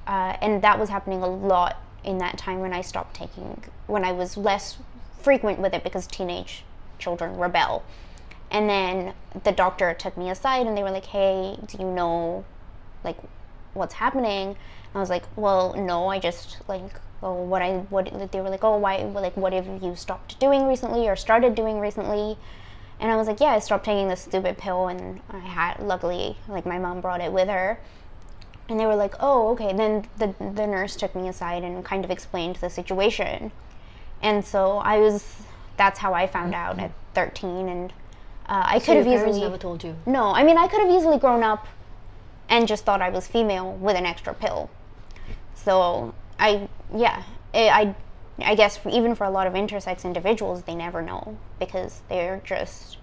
Uh, 0.08 0.36
and 0.41 0.62
that 0.62 0.80
was 0.80 0.89
happening 0.89 1.22
a 1.22 1.27
lot 1.27 1.77
in 2.03 2.18
that 2.18 2.38
time 2.38 2.60
when 2.60 2.74
I 2.74 2.82
stopped 2.82 3.15
taking, 3.15 3.63
when 3.88 4.03
I 4.03 4.12
was 4.12 4.36
less 4.36 4.77
frequent 5.22 5.60
with 5.60 5.74
it 5.74 5.84
because 5.84 6.08
teenage 6.08 6.63
children 6.98 7.38
rebel. 7.38 7.84
And 8.51 8.70
then 8.70 9.13
the 9.43 9.51
doctor 9.51 9.93
took 9.93 10.17
me 10.17 10.29
aside 10.29 10.67
and 10.67 10.77
they 10.77 10.84
were 10.84 10.91
like, 10.91 11.05
hey, 11.05 11.58
do 11.65 11.77
you 11.77 11.86
know 11.86 12.43
like 13.03 13.17
what's 13.74 13.96
happening? 13.96 14.58
I 14.93 15.00
was 15.00 15.10
like, 15.10 15.24
well, 15.38 15.74
no, 15.74 16.10
I 16.10 16.20
just 16.20 16.58
like, 16.67 17.00
oh, 17.24 17.34
what 17.34 17.62
I 17.62 17.77
what 17.89 18.31
they 18.31 18.41
were 18.41 18.50
like, 18.50 18.63
oh, 18.63 18.77
why, 18.77 18.98
like, 19.03 19.38
what 19.38 19.53
have 19.53 19.81
you 19.81 19.96
stopped 19.96 20.39
doing 20.39 20.67
recently 20.67 21.08
or 21.08 21.15
started 21.15 21.55
doing 21.55 21.79
recently? 21.79 22.38
And 23.00 23.12
I 23.12 23.15
was 23.15 23.27
like, 23.27 23.39
yeah, 23.39 23.51
I 23.53 23.60
stopped 23.60 23.86
taking 23.86 24.10
this 24.10 24.22
stupid 24.22 24.58
pill, 24.58 24.88
and 24.88 25.22
I 25.29 25.39
had 25.39 25.79
luckily, 25.79 26.38
like, 26.48 26.67
my 26.67 26.77
mom 26.77 27.01
brought 27.01 27.20
it 27.22 27.31
with 27.31 27.48
her. 27.48 27.79
And 28.70 28.79
they 28.79 28.86
were 28.86 28.96
like, 28.96 29.15
oh, 29.20 29.50
okay. 29.50 29.74
Then 29.74 30.05
the 30.17 30.36
the 30.39 30.67
nurse 30.67 30.96
took 30.96 31.15
me 31.15 31.27
aside 31.27 31.63
and 31.63 31.84
kind 31.84 32.05
of 32.05 32.12
explained 32.12 32.58
the 32.58 32.70
situation. 32.70 33.51
And 34.22 34.46
so 34.46 34.77
I 34.77 35.00
was. 35.00 35.36
That's 35.77 36.00
how 36.00 36.13
I 36.13 36.27
found 36.27 36.53
out 36.53 36.79
at 36.79 36.91
13, 37.15 37.67
and 37.70 37.93
uh, 38.51 38.63
I 38.67 38.79
So 38.79 38.86
could 38.88 38.98
have 38.98 39.08
easily. 39.08 39.39
never 39.39 39.58
told 39.58 39.84
you. 39.84 39.96
No, 40.05 40.34
I 40.34 40.43
mean, 40.43 40.58
I 40.58 40.67
could 40.67 40.81
have 40.81 40.89
easily 40.89 41.17
grown 41.17 41.41
up 41.41 41.67
and 42.50 42.67
just 42.67 42.84
thought 42.84 43.01
I 43.01 43.10
was 43.10 43.25
female 43.27 43.72
with 43.72 43.96
an 43.96 44.05
extra 44.05 44.34
pill. 44.34 44.70
So 45.55 46.13
I, 46.38 46.67
yeah, 46.93 47.24
I, 47.53 47.70
I, 47.70 47.96
I 48.51 48.55
guess 48.55 48.79
even 48.91 49.15
for 49.15 49.24
a 49.24 49.29
lot 49.29 49.48
of 49.48 49.53
intersex 49.53 50.03
individuals, 50.03 50.63
they 50.63 50.75
never 50.75 51.01
know 51.01 51.38
because 51.60 52.01
they're 52.10 52.41
just. 52.43 52.98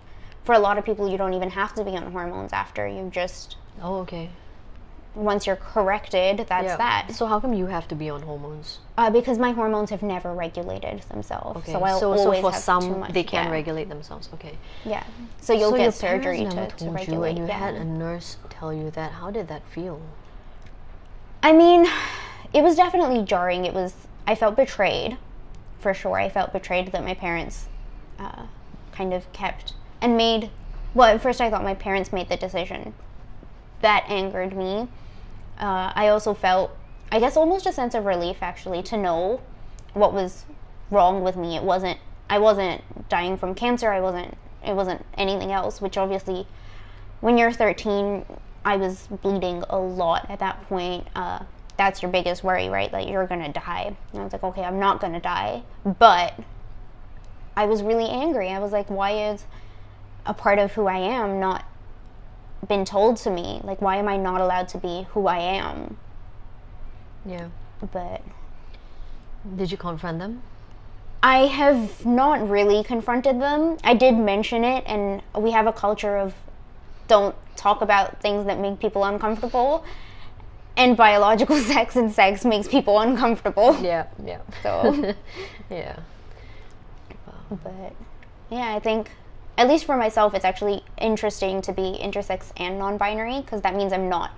For 0.44 0.54
a 0.54 0.58
lot 0.58 0.78
of 0.78 0.84
people, 0.84 1.08
you 1.10 1.18
don't 1.18 1.34
even 1.34 1.50
have 1.50 1.74
to 1.74 1.84
be 1.84 1.90
on 1.90 2.10
hormones 2.12 2.52
after. 2.52 2.86
You 2.86 3.10
just 3.10 3.56
Oh, 3.82 3.98
okay. 4.00 4.30
Once 5.14 5.46
you're 5.46 5.56
corrected, 5.56 6.46
that's 6.48 6.66
Yeah. 6.66 6.76
that. 6.76 7.12
So 7.12 7.26
how 7.26 7.40
come 7.40 7.52
you 7.52 7.66
have 7.66 7.88
to 7.88 7.94
be 7.94 8.08
on 8.08 8.22
hormones? 8.22 8.78
Uh, 8.96 9.10
because 9.10 9.38
my 9.38 9.52
hormones 9.52 9.90
have 9.90 10.02
never 10.02 10.32
regulated 10.32 11.02
themselves. 11.02 11.58
Okay. 11.58 11.72
So 11.72 11.82
I'll 11.82 11.98
so, 11.98 12.16
so 12.16 12.22
always 12.24 12.40
for 12.40 12.52
have 12.52 12.60
some, 12.60 12.82
too 12.82 12.98
much. 12.98 13.12
they 13.12 13.24
can 13.24 13.46
yeah. 13.46 13.52
regulate 13.52 13.88
themselves. 13.88 14.28
Okay. 14.34 14.56
Yeah. 14.84 15.04
So 15.40 15.52
you'll 15.52 15.70
so 15.70 15.76
get 15.76 15.82
your 15.84 15.92
surgery 15.92 16.38
parents 16.38 16.54
to, 16.54 16.56
never 16.56 16.70
to 16.70 16.76
told 16.84 16.94
regulate. 16.94 17.30
you, 17.30 17.36
and 17.36 17.38
you 17.38 17.46
yeah. 17.46 17.58
had 17.58 17.74
a 17.74 17.84
nurse 17.84 18.36
tell 18.50 18.72
you 18.72 18.90
that. 18.92 19.12
How 19.12 19.30
did 19.30 19.48
that 19.48 19.62
feel? 19.68 20.00
I 21.42 21.52
mean, 21.52 21.86
it 22.52 22.62
was 22.62 22.76
definitely 22.76 23.24
jarring. 23.24 23.64
It 23.64 23.74
was, 23.74 23.94
I 24.26 24.34
felt 24.34 24.56
betrayed, 24.56 25.16
for 25.80 25.94
sure. 25.94 26.18
I 26.18 26.28
felt 26.28 26.52
betrayed 26.52 26.92
that 26.92 27.04
my 27.04 27.14
parents 27.14 27.66
uh, 28.18 28.46
kind 28.92 29.12
of 29.12 29.30
kept 29.32 29.74
and 30.00 30.16
made, 30.16 30.50
well, 30.94 31.14
at 31.14 31.22
first 31.22 31.40
I 31.40 31.50
thought 31.50 31.64
my 31.64 31.74
parents 31.74 32.12
made 32.12 32.28
the 32.28 32.36
decision. 32.36 32.94
That 33.80 34.04
angered 34.08 34.56
me. 34.56 34.88
Uh, 35.58 35.92
I 35.94 36.08
also 36.08 36.34
felt, 36.34 36.76
I 37.10 37.18
guess, 37.20 37.36
almost 37.36 37.66
a 37.66 37.72
sense 37.72 37.94
of 37.94 38.04
relief 38.04 38.38
actually 38.42 38.82
to 38.84 38.96
know 38.96 39.40
what 39.94 40.12
was 40.12 40.44
wrong 40.90 41.22
with 41.22 41.36
me. 41.36 41.56
It 41.56 41.62
wasn't, 41.62 41.98
I 42.30 42.38
wasn't 42.38 43.08
dying 43.08 43.36
from 43.36 43.54
cancer. 43.54 43.90
I 43.90 44.00
wasn't, 44.00 44.36
it 44.64 44.74
wasn't 44.74 45.04
anything 45.16 45.52
else, 45.52 45.80
which 45.80 45.96
obviously 45.96 46.46
when 47.20 47.36
you're 47.36 47.52
13, 47.52 48.24
I 48.64 48.76
was 48.76 49.08
bleeding 49.22 49.64
a 49.70 49.78
lot 49.78 50.30
at 50.30 50.38
that 50.40 50.62
point. 50.68 51.06
Uh, 51.14 51.40
that's 51.76 52.02
your 52.02 52.10
biggest 52.10 52.44
worry, 52.44 52.68
right? 52.68 52.90
That 52.90 53.08
you're 53.08 53.26
gonna 53.26 53.52
die. 53.52 53.96
And 54.12 54.20
I 54.20 54.24
was 54.24 54.32
like, 54.32 54.42
okay, 54.42 54.62
I'm 54.62 54.78
not 54.78 55.00
gonna 55.00 55.20
die, 55.20 55.62
but 55.84 56.34
I 57.56 57.66
was 57.66 57.82
really 57.82 58.08
angry. 58.08 58.50
I 58.50 58.58
was 58.58 58.72
like, 58.72 58.88
why 58.88 59.30
is 59.30 59.44
a 60.26 60.34
part 60.34 60.58
of 60.58 60.72
who 60.72 60.86
I 60.86 60.98
am 60.98 61.40
not 61.40 61.64
been 62.66 62.84
told 62.84 63.16
to 63.18 63.30
me? 63.30 63.60
Like, 63.62 63.80
why 63.80 63.96
am 63.96 64.08
I 64.08 64.16
not 64.16 64.40
allowed 64.40 64.68
to 64.68 64.78
be 64.78 65.06
who 65.10 65.26
I 65.26 65.38
am? 65.38 65.96
Yeah. 67.24 67.48
But 67.92 68.22
Did 69.56 69.70
you 69.70 69.76
confront 69.76 70.18
them? 70.18 70.42
I 71.22 71.46
have 71.46 72.06
not 72.06 72.48
really 72.48 72.82
confronted 72.84 73.40
them. 73.40 73.76
I 73.82 73.94
did 73.94 74.14
mention 74.14 74.64
it, 74.64 74.84
and 74.86 75.22
we 75.36 75.50
have 75.50 75.66
a 75.66 75.72
culture 75.72 76.16
of 76.16 76.34
don't 77.08 77.34
talk 77.56 77.80
about 77.80 78.20
things 78.20 78.46
that 78.46 78.58
make 78.60 78.78
people 78.78 79.04
uncomfortable. 79.04 79.84
And 80.76 80.96
biological 80.96 81.56
sex 81.74 81.96
and 81.96 82.12
sex 82.12 82.44
makes 82.44 82.68
people 82.68 83.00
uncomfortable. 83.00 83.76
Yeah. 83.80 84.06
Yeah. 84.24 84.40
So, 84.62 85.14
yeah. 85.70 85.98
but 87.50 87.92
yeah, 88.50 88.74
I 88.74 88.78
think 88.78 89.10
at 89.58 89.66
least 89.66 89.84
for 89.84 89.96
myself, 89.96 90.34
it's 90.34 90.44
actually 90.44 90.84
interesting 90.98 91.60
to 91.62 91.72
be 91.72 91.98
intersex 92.00 92.52
and 92.56 92.78
non-binary 92.78 93.40
because 93.40 93.60
that 93.62 93.74
means 93.74 93.92
I'm 93.92 94.08
not. 94.08 94.30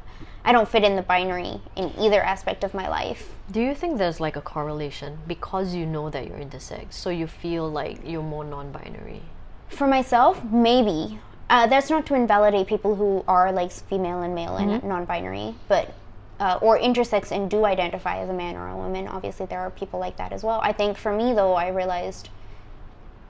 I 0.42 0.52
don't 0.52 0.66
fit 0.66 0.82
in 0.82 0.96
the 0.96 1.02
binary 1.02 1.60
in 1.76 1.92
either 1.98 2.22
aspect 2.22 2.64
of 2.64 2.72
my 2.72 2.88
life. 2.88 3.34
Do 3.50 3.60
you 3.60 3.74
think 3.74 3.98
there's 3.98 4.18
like 4.18 4.36
a 4.36 4.40
correlation 4.40 5.18
because 5.28 5.74
you 5.74 5.84
know 5.84 6.08
that 6.08 6.26
you're 6.26 6.38
intersex, 6.38 6.94
so 6.94 7.10
you 7.10 7.26
feel 7.26 7.70
like 7.70 8.00
you're 8.02 8.22
more 8.22 8.44
non-binary? 8.44 9.20
For 9.68 9.86
myself, 9.86 10.42
maybe. 10.42 11.20
Uh, 11.50 11.66
that's 11.66 11.90
not 11.90 12.06
to 12.06 12.14
invalidate 12.14 12.66
people 12.66 12.94
who 12.94 13.22
are 13.28 13.52
like 13.52 13.72
female 13.72 14.22
and 14.22 14.34
male 14.34 14.56
and 14.56 14.82
non-binary, 14.82 15.54
but 15.68 15.92
uh, 16.38 16.58
or 16.62 16.78
intersex 16.78 17.30
and 17.30 17.50
do 17.50 17.66
identify 17.66 18.18
as 18.18 18.30
a 18.30 18.32
man 18.32 18.56
or 18.56 18.68
a 18.68 18.76
woman. 18.76 19.06
Obviously, 19.06 19.44
there 19.44 19.60
are 19.60 19.70
people 19.70 20.00
like 20.00 20.16
that 20.16 20.32
as 20.32 20.42
well. 20.42 20.60
I 20.62 20.72
think 20.72 20.96
for 20.96 21.14
me, 21.14 21.34
though, 21.34 21.52
I 21.52 21.68
realized 21.68 22.30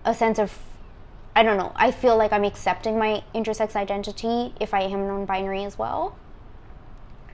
a 0.04 0.14
sense 0.14 0.38
of 0.38 0.56
I 1.34 1.42
don't 1.42 1.56
know. 1.56 1.72
I 1.76 1.90
feel 1.90 2.16
like 2.16 2.32
I'm 2.32 2.44
accepting 2.44 2.98
my 2.98 3.22
intersex 3.34 3.76
identity 3.76 4.54
if 4.60 4.74
I 4.74 4.82
am 4.82 5.06
non-binary 5.06 5.64
as 5.64 5.78
well, 5.78 6.16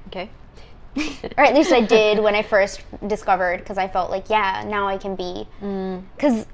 Okay. 0.08 0.30
or 1.36 1.44
at 1.44 1.54
least 1.54 1.72
I 1.72 1.80
did 1.80 2.18
when 2.18 2.34
I 2.34 2.42
first 2.42 2.82
discovered 3.06 3.58
because 3.58 3.78
I 3.78 3.88
felt 3.88 4.10
like 4.10 4.30
yeah, 4.30 4.64
now 4.66 4.86
I 4.86 4.98
can 4.98 5.14
be 5.16 5.46
mm. 5.60 6.02
because 6.14 6.46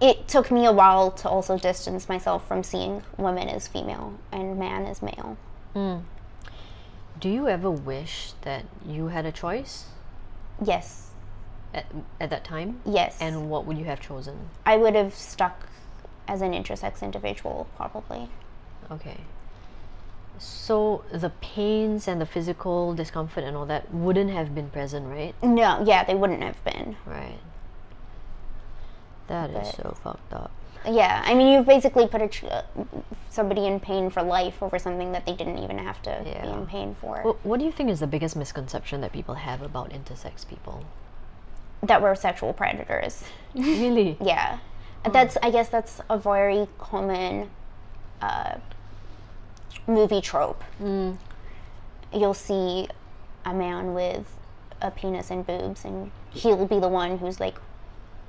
it 0.00 0.26
took 0.26 0.50
me 0.50 0.66
a 0.66 0.72
while 0.72 1.10
to 1.10 1.28
also 1.28 1.58
distance 1.58 2.08
myself 2.08 2.46
from 2.46 2.62
seeing 2.62 3.02
women 3.18 3.48
as 3.48 3.68
female 3.68 4.18
and 4.30 4.58
man 4.58 4.84
as 4.86 5.02
male. 5.02 5.36
Mm. 5.74 6.02
Do 7.20 7.28
you 7.28 7.48
ever 7.48 7.70
wish 7.70 8.32
that 8.42 8.64
you 8.86 9.08
had 9.08 9.26
a 9.26 9.32
choice 9.32 9.86
Yes, 10.64 11.11
at, 11.74 11.86
at 12.20 12.30
that 12.30 12.44
time? 12.44 12.80
yes. 12.84 13.16
And 13.20 13.48
what 13.50 13.66
would 13.66 13.78
you 13.78 13.84
have 13.84 14.00
chosen? 14.00 14.48
I 14.66 14.76
would 14.76 14.94
have 14.94 15.14
stuck 15.14 15.66
as 16.28 16.42
an 16.42 16.52
intersex 16.52 17.02
individual 17.02 17.66
probably. 17.76 18.28
Okay. 18.90 19.18
So 20.38 21.04
the 21.12 21.30
pains 21.40 22.08
and 22.08 22.20
the 22.20 22.26
physical 22.26 22.94
discomfort 22.94 23.44
and 23.44 23.56
all 23.56 23.66
that 23.66 23.92
wouldn't 23.94 24.30
have 24.30 24.54
been 24.54 24.70
present, 24.70 25.06
right? 25.06 25.34
No, 25.42 25.82
yeah, 25.84 26.04
they 26.04 26.14
wouldn't 26.14 26.42
have 26.42 26.62
been. 26.64 26.96
Right. 27.06 27.38
That 29.28 29.50
is 29.50 29.56
But- 29.56 29.76
so 29.76 29.96
fucked 30.02 30.32
up. 30.32 30.50
Yeah, 30.84 31.22
I 31.24 31.34
mean, 31.34 31.52
you've 31.52 31.66
basically 31.66 32.08
put 32.08 32.20
a 32.22 32.52
uh, 32.52 32.62
somebody 33.30 33.66
in 33.68 33.78
pain 33.78 34.10
for 34.10 34.20
life 34.20 34.60
over 34.62 34.80
something 34.80 35.12
that 35.12 35.24
they 35.24 35.32
didn't 35.32 35.58
even 35.58 35.78
have 35.78 36.02
to 36.02 36.20
be 36.24 36.30
in 36.30 36.66
pain 36.66 36.96
for. 37.00 37.22
What, 37.22 37.46
what 37.46 37.60
do 37.60 37.64
you 37.64 37.70
think 37.70 37.88
is 37.88 38.00
the 38.00 38.08
biggest 38.08 38.34
misconception 38.34 39.00
that 39.02 39.12
people 39.12 39.34
have 39.34 39.62
about 39.62 39.90
intersex 39.90 40.44
people? 40.46 40.84
That 41.82 42.00
we're 42.00 42.14
sexual 42.14 42.52
predators. 42.52 43.24
really? 43.54 44.16
Yeah, 44.22 44.58
that's. 45.12 45.36
I 45.42 45.50
guess 45.50 45.68
that's 45.68 46.00
a 46.08 46.16
very 46.18 46.68
common 46.78 47.50
uh, 48.20 48.56
movie 49.86 50.20
trope. 50.20 50.62
You'll 52.14 52.34
see 52.34 52.88
a 53.44 53.54
man 53.54 53.94
with 53.94 54.36
a 54.80 54.90
penis 54.90 55.30
and 55.30 55.46
boobs, 55.46 55.84
and 55.84 56.10
he'll 56.30 56.66
be 56.66 56.78
the 56.78 56.88
one 56.88 57.18
who's 57.18 57.40
like 57.40 57.56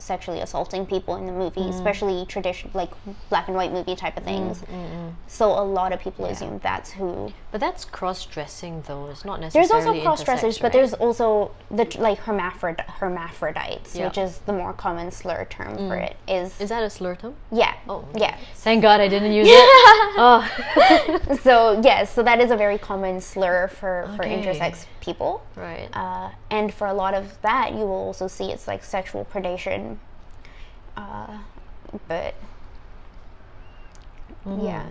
sexually 0.03 0.41
assaulting 0.41 0.85
people 0.85 1.15
in 1.15 1.25
the 1.25 1.31
movie, 1.31 1.61
mm. 1.61 1.69
especially 1.69 2.25
tradition 2.25 2.69
like 2.73 2.91
black 3.29 3.47
and 3.47 3.55
white 3.55 3.71
movie 3.71 3.95
type 3.95 4.17
of 4.17 4.23
mm, 4.23 4.27
things. 4.27 4.61
Mm, 4.61 5.13
so 5.27 5.51
a 5.51 5.63
lot 5.63 5.91
of 5.93 5.99
people 5.99 6.25
assume 6.25 6.59
that's 6.61 6.91
who. 6.91 7.31
But 7.51 7.61
that's 7.61 7.85
cross-dressing, 7.85 8.83
though. 8.87 9.07
It's 9.07 9.23
not 9.25 9.39
necessarily. 9.39 9.69
There's 9.69 9.85
also 9.87 10.01
cross 10.01 10.23
dressers, 10.23 10.57
intersex, 10.57 10.61
but 10.61 10.73
there's 10.73 10.93
also 10.93 11.51
the 11.71 11.85
like 11.99 12.19
hermaphrodite, 12.19 12.89
hermaphrodites, 12.89 13.95
Yeah. 13.95 14.07
which 14.07 14.17
is 14.17 14.39
the 14.39 14.53
more 14.53 14.73
common 14.73 15.11
slur 15.11 15.45
term 15.45 15.77
for 15.77 15.95
it. 15.95 16.15
Is 16.27 16.59
Is 16.59 16.69
that 16.69 16.83
a 16.83 16.89
slur 16.89 17.15
term? 17.15 17.35
yeah, 17.51 17.73
Oh, 17.87 18.03
yeah. 18.15 18.35
Thank 18.55 18.81
God 18.81 18.99
I 18.99 19.07
didn't 19.07 19.33
use 19.33 19.47
it. 19.49 19.53
oh, 20.17 20.41
So 21.41 21.81
yes, 21.83 22.13
so 22.13 22.23
that 22.23 22.39
is 22.41 22.51
a 22.51 22.57
very 22.57 22.77
common 22.77 23.21
slur 23.21 23.67
for 23.67 24.09
for 24.15 24.23
intersex 24.23 24.85
people. 25.01 25.43
right. 25.55 25.89
Uh, 25.93 26.29
and 26.49 26.73
for 26.73 26.87
a 26.87 26.93
lot 26.93 27.13
of 27.13 27.41
that, 27.41 27.71
you 27.73 27.79
will 27.79 28.03
also 28.09 28.27
see 28.27 28.51
it's 28.51 28.67
like 28.67 28.83
sexual 28.83 29.25
predation. 29.25 29.92
Uh, 30.95 31.39
but 32.07 32.35
Mm-hmm. 34.45 34.65
yeah, 34.65 34.85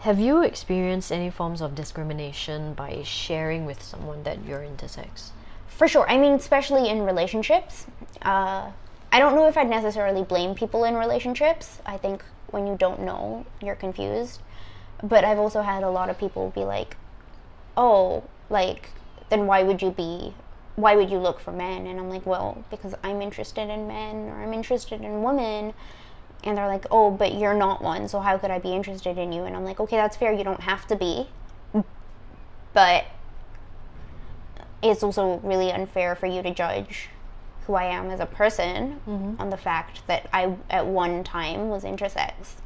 Have 0.00 0.18
you 0.18 0.42
experienced 0.42 1.12
any 1.12 1.30
forms 1.30 1.60
of 1.60 1.74
discrimination 1.74 2.72
by 2.74 3.02
sharing 3.04 3.66
with 3.66 3.82
someone 3.82 4.22
that 4.24 4.44
you're 4.44 4.60
intersex? 4.60 5.30
for 5.66 5.88
sure. 5.88 6.08
I 6.08 6.18
mean, 6.18 6.32
especially 6.32 6.88
in 6.88 7.02
relationships. 7.02 7.86
Uh, 8.22 8.70
I 9.12 9.18
don't 9.18 9.34
know 9.34 9.48
if 9.48 9.56
I'd 9.56 9.68
necessarily 9.68 10.22
blame 10.22 10.54
people 10.54 10.84
in 10.84 10.94
relationships. 10.96 11.80
I 11.84 11.96
think 11.98 12.24
when 12.50 12.66
you 12.66 12.76
don't 12.76 13.00
know, 13.00 13.44
you're 13.60 13.74
confused. 13.74 14.40
But 15.02 15.24
I've 15.24 15.38
also 15.38 15.62
had 15.62 15.82
a 15.82 15.90
lot 15.90 16.08
of 16.10 16.16
people 16.18 16.50
be 16.54 16.64
like, 16.64 16.96
"Oh, 17.76 18.22
like, 18.48 18.90
then 19.30 19.46
why 19.46 19.62
would 19.64 19.82
you 19.82 19.90
be? 19.90 20.34
Why 20.76 20.96
would 20.96 21.10
you 21.10 21.18
look 21.18 21.40
for 21.40 21.52
men?" 21.52 21.86
And 21.86 21.98
I'm 22.00 22.10
like, 22.10 22.26
"Well, 22.26 22.64
because 22.70 22.94
I'm 23.04 23.22
interested 23.22 23.68
in 23.70 23.86
men 23.86 24.28
or 24.28 24.42
I'm 24.42 24.52
interested 24.52 25.00
in 25.02 25.22
women." 25.22 25.74
And 26.42 26.58
they're 26.58 26.68
like, 26.68 26.86
"Oh, 26.90 27.10
but 27.10 27.34
you're 27.34 27.54
not 27.54 27.80
one, 27.82 28.06
so 28.08 28.20
how 28.20 28.36
could 28.38 28.50
I 28.50 28.58
be 28.58 28.72
interested 28.74 29.16
in 29.18 29.32
you?" 29.32 29.44
And 29.44 29.56
I'm 29.56 29.64
like, 29.64 29.80
"Okay, 29.80 29.96
that's 29.96 30.16
fair. 30.16 30.32
You 30.32 30.44
don't 30.44 30.60
have 30.62 30.86
to 30.88 30.96
be." 30.96 31.28
But 32.72 33.04
it's 34.82 35.02
also 35.02 35.38
really 35.44 35.70
unfair 35.72 36.14
for 36.16 36.26
you 36.26 36.42
to 36.42 36.50
judge 36.52 37.08
who 37.66 37.74
I 37.74 37.84
am 37.84 38.10
as 38.10 38.20
a 38.20 38.26
person 38.26 39.00
Mm-hmm. 39.08 39.40
on 39.40 39.48
the 39.50 39.56
fact 39.56 40.06
that 40.08 40.28
I 40.32 40.56
at 40.68 40.86
one 40.86 41.24
time 41.24 41.68
was 41.70 41.84
intersex 41.84 42.56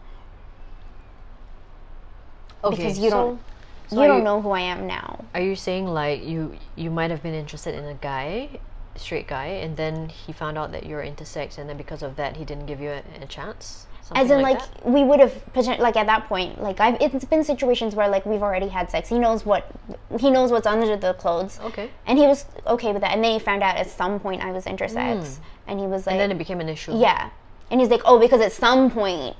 Okay, 2.65 2.77
because 2.77 2.99
you 2.99 3.11
so- 3.11 3.17
don't 3.17 3.41
so 3.89 4.01
you 4.03 4.09
don't 4.09 4.19
you- 4.19 4.25
know 4.25 4.41
who 4.41 4.51
I 4.51 4.61
am 4.61 4.87
now. 4.87 5.25
Are 5.35 5.41
you 5.41 5.57
saying 5.57 5.87
like 5.87 6.25
you 6.25 6.57
you 6.77 6.91
might 6.91 7.11
have 7.11 7.23
been 7.23 7.35
interested 7.35 7.75
in 7.75 7.85
a 7.85 7.95
guy, 7.95 8.61
straight 8.97 9.27
guy, 9.29 9.47
and 9.47 9.77
then 9.77 10.09
he 10.09 10.33
found 10.33 10.59
out 10.59 10.73
that 10.73 10.87
you're 10.87 11.03
intersex, 11.03 11.59
and 11.59 11.69
then 11.69 11.77
because 11.77 12.03
of 12.03 12.17
that, 12.17 12.37
he 12.37 12.45
didn't 12.45 12.67
give 12.67 12.81
you 12.81 12.91
a, 12.91 13.03
a 13.23 13.27
chance? 13.27 13.87
As 14.15 14.31
in, 14.31 14.41
like, 14.41 14.59
that? 14.59 14.87
we 14.87 15.05
would 15.05 15.21
have 15.21 15.35
poten- 15.53 15.79
like 15.81 15.95
at 15.97 16.07
that 16.07 16.29
point, 16.29 16.63
like 16.63 16.81
I've 16.81 16.97
it's 17.01 17.27
been 17.27 17.45
situations 17.45 17.95
where 17.95 18.09
like 18.09 18.25
we've 18.25 18.43
already 18.43 18.69
had 18.69 18.91
sex. 18.91 19.09
He 19.09 19.19
knows 19.19 19.45
what 19.45 19.71
he 20.19 20.31
knows 20.31 20.51
what's 20.51 20.67
under 20.67 20.97
the 20.97 21.13
clothes, 21.15 21.61
Okay. 21.63 21.91
and 22.07 22.19
he 22.19 22.27
was 22.27 22.47
okay 22.67 22.93
with 22.93 23.03
that. 23.03 23.13
And 23.13 23.23
then 23.23 23.33
he 23.33 23.39
found 23.39 23.63
out 23.63 23.77
at 23.77 23.89
some 23.91 24.19
point 24.19 24.43
I 24.43 24.51
was 24.51 24.65
intersex, 24.65 25.37
hmm. 25.37 25.43
and 25.67 25.79
he 25.79 25.87
was 25.87 26.07
like. 26.07 26.15
And 26.15 26.21
then 26.21 26.31
it 26.31 26.39
became 26.39 26.61
an 26.61 26.71
issue. 26.71 26.99
yeah, 26.99 27.31
and 27.71 27.81
he's 27.81 27.91
like, 27.91 28.03
oh, 28.05 28.19
because 28.19 28.41
at 28.41 28.53
some 28.53 28.91
point. 28.91 29.37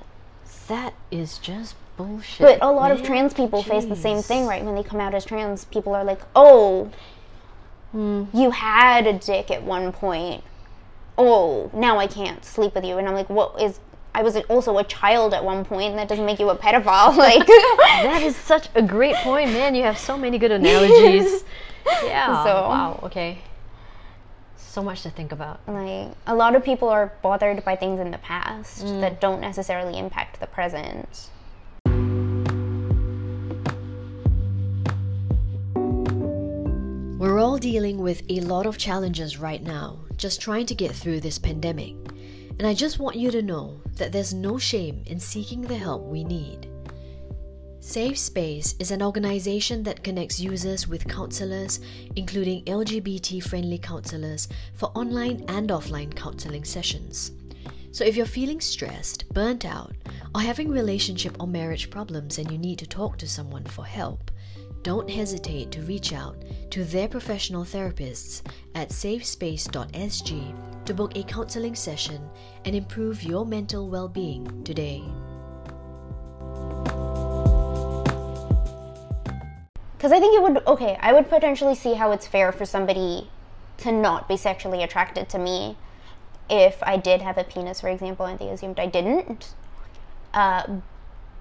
That 0.67 0.93
is 1.09 1.39
just 1.39 1.73
bullshit. 2.03 2.39
But 2.39 2.59
a 2.61 2.71
lot 2.71 2.91
of 2.91 3.03
trans 3.03 3.33
people 3.33 3.61
face 3.61 3.85
the 3.85 3.95
same 3.95 4.21
thing, 4.21 4.45
right? 4.47 4.63
When 4.63 4.75
they 4.75 4.83
come 4.83 4.99
out 5.01 5.13
as 5.13 5.25
trans, 5.25 5.65
people 5.65 5.93
are 5.95 6.03
like, 6.03 6.21
oh, 6.35 6.89
Hmm. 7.91 8.25
you 8.33 8.51
had 8.51 9.07
a 9.07 9.13
dick 9.13 9.49
at 9.51 9.63
one 9.63 9.91
point. 9.91 10.43
Oh, 11.17 11.69
now 11.73 11.97
I 11.97 12.07
can't 12.07 12.45
sleep 12.45 12.75
with 12.75 12.85
you. 12.85 12.97
And 12.97 13.07
I'm 13.07 13.15
like, 13.15 13.29
what 13.29 13.59
is. 13.61 13.79
I 14.15 14.23
was 14.23 14.35
also 14.47 14.77
a 14.79 14.83
child 14.83 15.33
at 15.33 15.43
one 15.43 15.63
point, 15.65 15.89
and 15.91 15.99
that 15.99 16.07
doesn't 16.07 16.25
make 16.25 16.39
you 16.39 16.49
a 16.49 16.55
pedophile. 16.57 17.15
Like, 17.27 17.45
That 17.47 18.21
is 18.23 18.35
such 18.35 18.67
a 18.75 18.81
great 18.81 19.15
point, 19.17 19.51
man. 19.51 19.75
You 19.75 19.83
have 19.83 19.97
so 19.99 20.17
many 20.17 20.37
good 20.39 20.51
analogies. 20.59 21.43
yeah. 22.03 22.43
So- 22.43 22.69
wow. 22.69 22.99
Okay. 23.03 23.39
So 24.55 24.83
much 24.83 25.01
to 25.03 25.09
think 25.09 25.31
about. 25.31 25.59
like 25.67 26.09
a 26.27 26.35
lot 26.35 26.55
of 26.55 26.63
people 26.63 26.89
are 26.89 27.11
bothered 27.23 27.65
by 27.65 27.75
things 27.75 27.99
in 27.99 28.11
the 28.11 28.19
past 28.19 28.85
Mm. 28.85 29.01
that 29.01 29.19
don't 29.19 29.41
necessarily 29.41 29.97
impact 29.97 30.39
the 30.39 30.47
present. 30.47 31.29
We're 37.19 37.39
all 37.39 37.57
dealing 37.57 37.97
with 37.97 38.23
a 38.29 38.39
lot 38.39 38.65
of 38.65 38.77
challenges 38.77 39.37
right 39.37 39.61
now, 39.61 39.99
just 40.15 40.39
trying 40.39 40.65
to 40.67 40.73
get 40.73 40.95
through 40.95 41.19
this 41.19 41.37
pandemic. 41.37 41.93
And 42.57 42.65
I 42.65 42.73
just 42.73 42.97
want 42.97 43.17
you 43.17 43.29
to 43.29 43.41
know 43.41 43.81
that 43.97 44.13
there's 44.13 44.33
no 44.33 44.57
shame 44.57 45.03
in 45.05 45.19
seeking 45.19 45.59
the 45.59 45.75
help 45.75 46.03
we 46.05 46.23
need. 46.23 46.69
Safe 47.81 48.17
Space 48.17 48.73
is 48.79 48.91
an 48.91 49.03
organization 49.03 49.83
that 49.83 50.01
connects 50.01 50.39
users 50.39 50.87
with 50.87 51.09
counselors, 51.09 51.81
including 52.15 52.63
LGBT 52.63 53.43
friendly 53.43 53.79
counselors, 53.79 54.47
for 54.75 54.85
online 54.95 55.43
and 55.49 55.71
offline 55.71 56.15
counseling 56.15 56.63
sessions. 56.63 57.33
So 57.91 58.05
if 58.05 58.15
you're 58.15 58.27
feeling 58.27 58.61
stressed, 58.61 59.27
burnt 59.33 59.65
out, 59.65 59.93
or 60.33 60.39
having 60.39 60.69
relationship 60.69 61.35
or 61.41 61.47
marriage 61.47 61.89
problems 61.89 62.37
and 62.37 62.49
you 62.49 62.57
need 62.57 62.79
to 62.79 62.87
talk 62.87 63.17
to 63.17 63.27
someone 63.27 63.65
for 63.65 63.85
help, 63.85 64.31
don't 64.83 65.09
hesitate 65.09 65.71
to 65.71 65.81
reach 65.81 66.13
out 66.13 66.37
to 66.71 66.83
their 66.85 67.07
professional 67.07 67.63
therapists 67.63 68.41
at 68.75 68.89
safespace.sg 68.89 70.85
to 70.85 70.93
book 70.93 71.15
a 71.15 71.23
counseling 71.23 71.75
session 71.75 72.21
and 72.65 72.75
improve 72.75 73.23
your 73.23 73.45
mental 73.45 73.89
well 73.89 74.07
being 74.07 74.63
today. 74.63 75.03
Because 79.97 80.13
I 80.13 80.19
think 80.21 80.33
it 80.33 80.41
would, 80.41 80.65
okay, 80.65 80.97
I 81.01 81.11
would 81.11 81.29
potentially 81.29 81.75
see 81.75 81.93
how 81.93 82.11
it's 82.13 82.25
fair 82.25 82.53
for 82.53 82.65
somebody 82.65 83.29
to 83.79 83.91
not 83.91 84.29
be 84.29 84.37
sexually 84.37 84.81
attracted 84.81 85.27
to 85.29 85.37
me 85.37 85.77
if 86.49 86.81
I 86.83 86.97
did 86.97 87.21
have 87.21 87.37
a 87.37 87.43
penis, 87.43 87.81
for 87.81 87.89
example, 87.89 88.25
and 88.25 88.39
they 88.39 88.49
assumed 88.49 88.79
I 88.79 88.85
didn't. 88.87 89.53
Uh, 90.33 90.79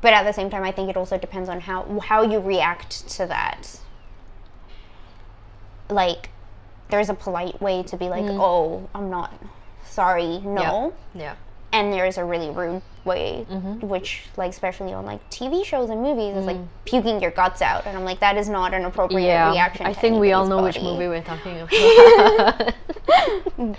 but 0.00 0.12
at 0.12 0.24
the 0.24 0.32
same 0.32 0.50
time, 0.50 0.62
I 0.62 0.72
think 0.72 0.88
it 0.90 0.96
also 0.96 1.18
depends 1.18 1.48
on 1.48 1.60
how 1.60 1.98
how 2.00 2.22
you 2.22 2.38
react 2.38 3.08
to 3.10 3.26
that. 3.26 3.80
Like, 5.88 6.30
there's 6.90 7.08
a 7.08 7.14
polite 7.14 7.60
way 7.60 7.82
to 7.84 7.96
be 7.96 8.08
like, 8.08 8.24
mm. 8.24 8.38
"Oh, 8.40 8.88
I'm 8.94 9.10
not 9.10 9.32
sorry, 9.84 10.38
no," 10.38 10.94
Yeah. 11.14 11.34
And 11.72 11.92
there's 11.92 12.16
a 12.18 12.24
really 12.24 12.50
rude 12.50 12.82
way, 13.04 13.44
which, 13.80 14.24
like, 14.36 14.50
especially 14.50 14.92
on 14.92 15.04
like 15.06 15.20
TV 15.30 15.64
shows 15.64 15.88
and 15.90 16.02
movies, 16.02 16.36
is 16.36 16.46
like 16.46 16.58
puking 16.84 17.20
your 17.20 17.30
guts 17.30 17.62
out, 17.62 17.86
and 17.86 17.96
I'm 17.96 18.04
like, 18.04 18.20
that 18.20 18.36
is 18.36 18.48
not 18.48 18.74
an 18.74 18.84
appropriate 18.84 19.26
Yeah. 19.26 19.50
reaction. 19.52 19.86
I 19.86 19.92
think 19.94 20.18
we 20.18 20.32
all 20.32 20.46
know 20.46 20.58
anybody's 20.58 20.82
which 20.82 20.84
movie 20.84 21.08
we're 21.08 21.22
talking 21.22 21.60
about. 21.60 22.74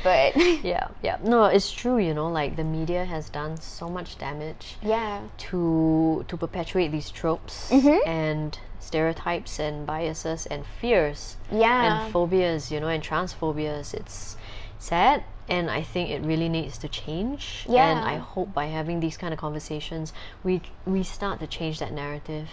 But 0.04 0.36
yeah, 0.64 0.88
yeah. 1.02 1.18
No, 1.24 1.46
it's 1.46 1.72
true, 1.72 1.98
you 1.98 2.14
know, 2.14 2.28
like 2.30 2.56
the 2.56 2.64
media 2.64 3.06
has 3.06 3.30
done 3.30 3.58
so 3.58 3.88
much 3.90 4.18
damage 4.18 4.78
yeah, 4.82 5.22
to 5.50 6.26
to 6.28 6.38
perpetuate 6.38 6.90
these 6.92 7.10
tropes 7.12 7.70
Mm-hmm. 7.72 8.08
and 8.10 8.60
stereotypes 8.80 9.60
and 9.60 9.86
biases 9.86 10.46
and 10.48 10.66
fears 10.66 11.38
yeah, 11.52 12.02
and 12.04 12.12
phobias, 12.14 12.72
you 12.72 12.80
know, 12.80 12.88
and 12.88 13.04
transphobias. 13.04 13.94
It's 13.94 14.36
sad 14.80 15.24
and 15.48 15.70
I 15.70 15.82
think 15.82 16.10
it 16.10 16.22
really 16.22 16.48
needs 16.50 16.78
to 16.80 16.88
change. 16.88 17.66
Yeah. 17.68 17.90
And 17.90 18.00
I 18.00 18.18
hope 18.18 18.54
by 18.54 18.68
having 18.68 19.00
these 19.00 19.18
kind 19.18 19.34
of 19.34 19.40
conversations 19.40 20.14
we 20.44 20.62
we 20.86 21.04
start 21.04 21.40
to 21.42 21.48
change 21.48 21.80
that 21.80 21.92
narrative. 21.94 22.50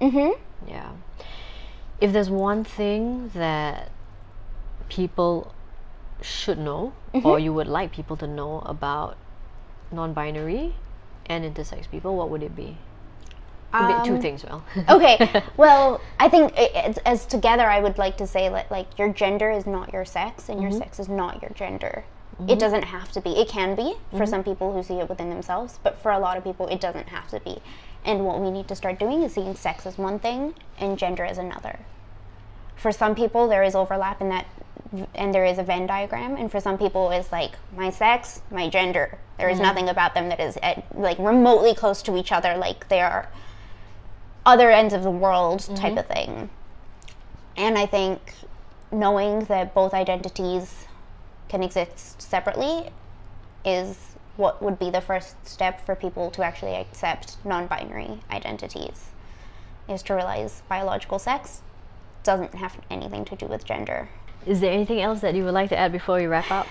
mhm, 0.00 0.38
Yeah. 0.68 0.90
If 2.00 2.12
there's 2.12 2.30
one 2.30 2.64
thing 2.64 3.30
that 3.34 3.90
people 4.88 5.52
should 6.22 6.58
know 6.58 6.92
or 7.24 7.38
you 7.38 7.52
would 7.52 7.66
like 7.66 7.92
people 7.92 8.16
to 8.16 8.26
know 8.26 8.60
about 8.66 9.16
non-binary 9.92 10.74
and 11.26 11.44
intersex 11.44 11.88
people, 11.90 12.16
what 12.16 12.28
would 12.30 12.42
it 12.42 12.54
be? 12.56 12.78
Be 13.72 13.78
two 14.04 14.14
Um, 14.14 14.20
things, 14.20 14.44
well. 14.44 14.64
okay. 14.88 15.44
Well, 15.56 16.00
I 16.18 16.28
think 16.28 16.52
i 16.56 16.64
as, 16.74 16.98
as 16.98 17.24
together, 17.24 17.70
I 17.70 17.80
would 17.80 17.98
like 17.98 18.16
to 18.16 18.26
say 18.26 18.48
that 18.48 18.70
like 18.70 18.98
your 18.98 19.12
gender 19.12 19.50
is 19.50 19.64
not 19.64 19.92
your 19.92 20.04
sex, 20.04 20.48
and 20.48 20.60
your 20.60 20.70
mm-hmm. 20.70 20.80
sex 20.80 20.98
is 20.98 21.08
not 21.08 21.40
your 21.40 21.52
gender. 21.52 22.04
It 22.40 22.42
mm-hmm. 22.42 22.58
doesn't 22.58 22.84
have 22.84 23.12
to 23.12 23.20
be. 23.20 23.30
It 23.30 23.48
can 23.48 23.74
be 23.74 23.94
for 24.10 24.16
mm-hmm. 24.16 24.26
some 24.26 24.42
people 24.42 24.72
who 24.72 24.82
see 24.82 24.94
it 24.94 25.08
within 25.08 25.28
themselves, 25.30 25.78
but 25.82 25.98
for 26.02 26.10
a 26.10 26.18
lot 26.18 26.36
of 26.36 26.42
people, 26.42 26.66
it 26.66 26.80
doesn't 26.80 27.08
have 27.08 27.28
to 27.28 27.40
be. 27.40 27.58
And 28.04 28.24
what 28.24 28.40
we 28.40 28.50
need 28.50 28.66
to 28.68 28.74
start 28.74 28.98
doing 28.98 29.22
is 29.22 29.34
seeing 29.34 29.54
sex 29.54 29.86
as 29.86 29.98
one 29.98 30.18
thing 30.18 30.54
and 30.78 30.98
gender 30.98 31.24
as 31.24 31.38
another. 31.38 31.78
For 32.76 32.92
some 32.92 33.14
people, 33.14 33.46
there 33.46 33.62
is 33.62 33.74
overlap 33.74 34.22
in 34.22 34.30
that, 34.30 34.46
and 35.14 35.34
there 35.34 35.44
is 35.44 35.58
a 35.58 35.62
Venn 35.62 35.86
diagram. 35.86 36.34
And 36.36 36.50
for 36.50 36.60
some 36.60 36.78
people, 36.78 37.10
it's 37.10 37.30
like 37.30 37.52
my 37.76 37.90
sex, 37.90 38.40
my 38.50 38.70
gender. 38.70 39.18
There 39.36 39.50
is 39.50 39.60
nothing 39.60 39.88
about 39.88 40.14
them 40.14 40.30
that 40.30 40.40
is 40.40 40.56
at, 40.62 40.84
like 40.98 41.18
remotely 41.18 41.74
close 41.74 42.00
to 42.02 42.16
each 42.16 42.32
other. 42.32 42.56
Like 42.56 42.88
they 42.88 43.02
are 43.02 43.28
other 44.46 44.70
ends 44.70 44.94
of 44.94 45.02
the 45.02 45.10
world 45.10 45.60
type 45.76 45.96
of 45.96 46.06
thing. 46.06 46.50
And 47.56 47.76
I 47.76 47.86
think 47.86 48.34
knowing 48.90 49.44
that 49.44 49.74
both 49.74 49.94
identities 49.94 50.86
can 51.48 51.62
exist 51.62 52.20
separately 52.22 52.90
is 53.64 54.16
what 54.36 54.62
would 54.62 54.78
be 54.78 54.90
the 54.90 55.00
first 55.00 55.46
step 55.46 55.84
for 55.84 55.94
people 55.94 56.30
to 56.30 56.42
actually 56.42 56.74
accept 56.74 57.36
non 57.44 57.66
binary 57.66 58.20
identities, 58.30 59.08
is 59.88 60.02
to 60.04 60.14
realize 60.14 60.62
biological 60.68 61.18
sex 61.18 61.60
doesn't 62.22 62.54
have 62.54 62.78
anything 62.90 63.24
to 63.26 63.36
do 63.36 63.46
with 63.46 63.64
gender. 63.64 64.08
Is 64.46 64.60
there 64.60 64.72
anything 64.72 65.00
else 65.00 65.20
that 65.20 65.34
you 65.34 65.44
would 65.44 65.54
like 65.54 65.68
to 65.70 65.78
add 65.78 65.92
before 65.92 66.16
we 66.16 66.26
wrap 66.26 66.50
up 66.50 66.66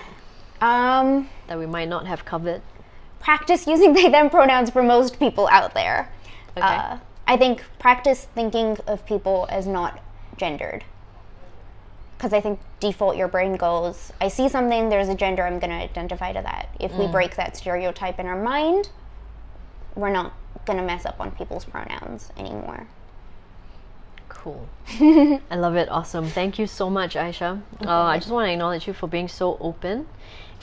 Um, 0.60 1.28
that 1.46 1.58
we 1.58 1.66
might 1.66 1.88
not 1.88 2.06
have 2.06 2.24
covered? 2.24 2.62
practice 3.20 3.66
using 3.66 3.92
they 3.94 4.08
them 4.08 4.30
pronouns 4.30 4.70
for 4.70 4.82
most 4.82 5.18
people 5.20 5.46
out 5.48 5.74
there. 5.74 6.10
Okay. 6.56 6.66
Uh, 6.66 6.98
I 7.30 7.36
think 7.36 7.62
practice 7.78 8.26
thinking 8.34 8.76
of 8.88 9.06
people 9.06 9.46
as 9.50 9.64
not 9.64 10.00
gendered. 10.36 10.82
Because 12.18 12.32
I 12.32 12.40
think 12.40 12.58
default 12.80 13.16
your 13.16 13.28
brain 13.28 13.54
goes, 13.54 14.12
I 14.20 14.26
see 14.26 14.48
something, 14.48 14.88
there's 14.88 15.08
a 15.08 15.14
gender, 15.14 15.46
I'm 15.46 15.60
going 15.60 15.70
to 15.70 15.76
identify 15.76 16.32
to 16.32 16.42
that. 16.42 16.70
If 16.80 16.92
we 16.94 17.06
break 17.06 17.36
that 17.36 17.56
stereotype 17.56 18.18
in 18.18 18.26
our 18.26 18.42
mind, 18.42 18.90
we're 19.94 20.10
not 20.10 20.32
going 20.64 20.76
to 20.80 20.84
mess 20.84 21.06
up 21.06 21.20
on 21.20 21.30
people's 21.30 21.64
pronouns 21.64 22.30
anymore. 22.36 22.88
Cool. 24.28 24.68
I 24.88 25.54
love 25.54 25.76
it. 25.76 25.88
Awesome. 25.88 26.26
Thank 26.26 26.58
you 26.58 26.66
so 26.66 26.90
much, 26.90 27.14
Aisha. 27.14 27.62
Uh, 27.80 27.90
I 27.92 28.18
just 28.18 28.32
want 28.32 28.48
to 28.48 28.52
acknowledge 28.52 28.88
you 28.88 28.92
for 28.92 29.06
being 29.06 29.28
so 29.28 29.56
open 29.60 30.08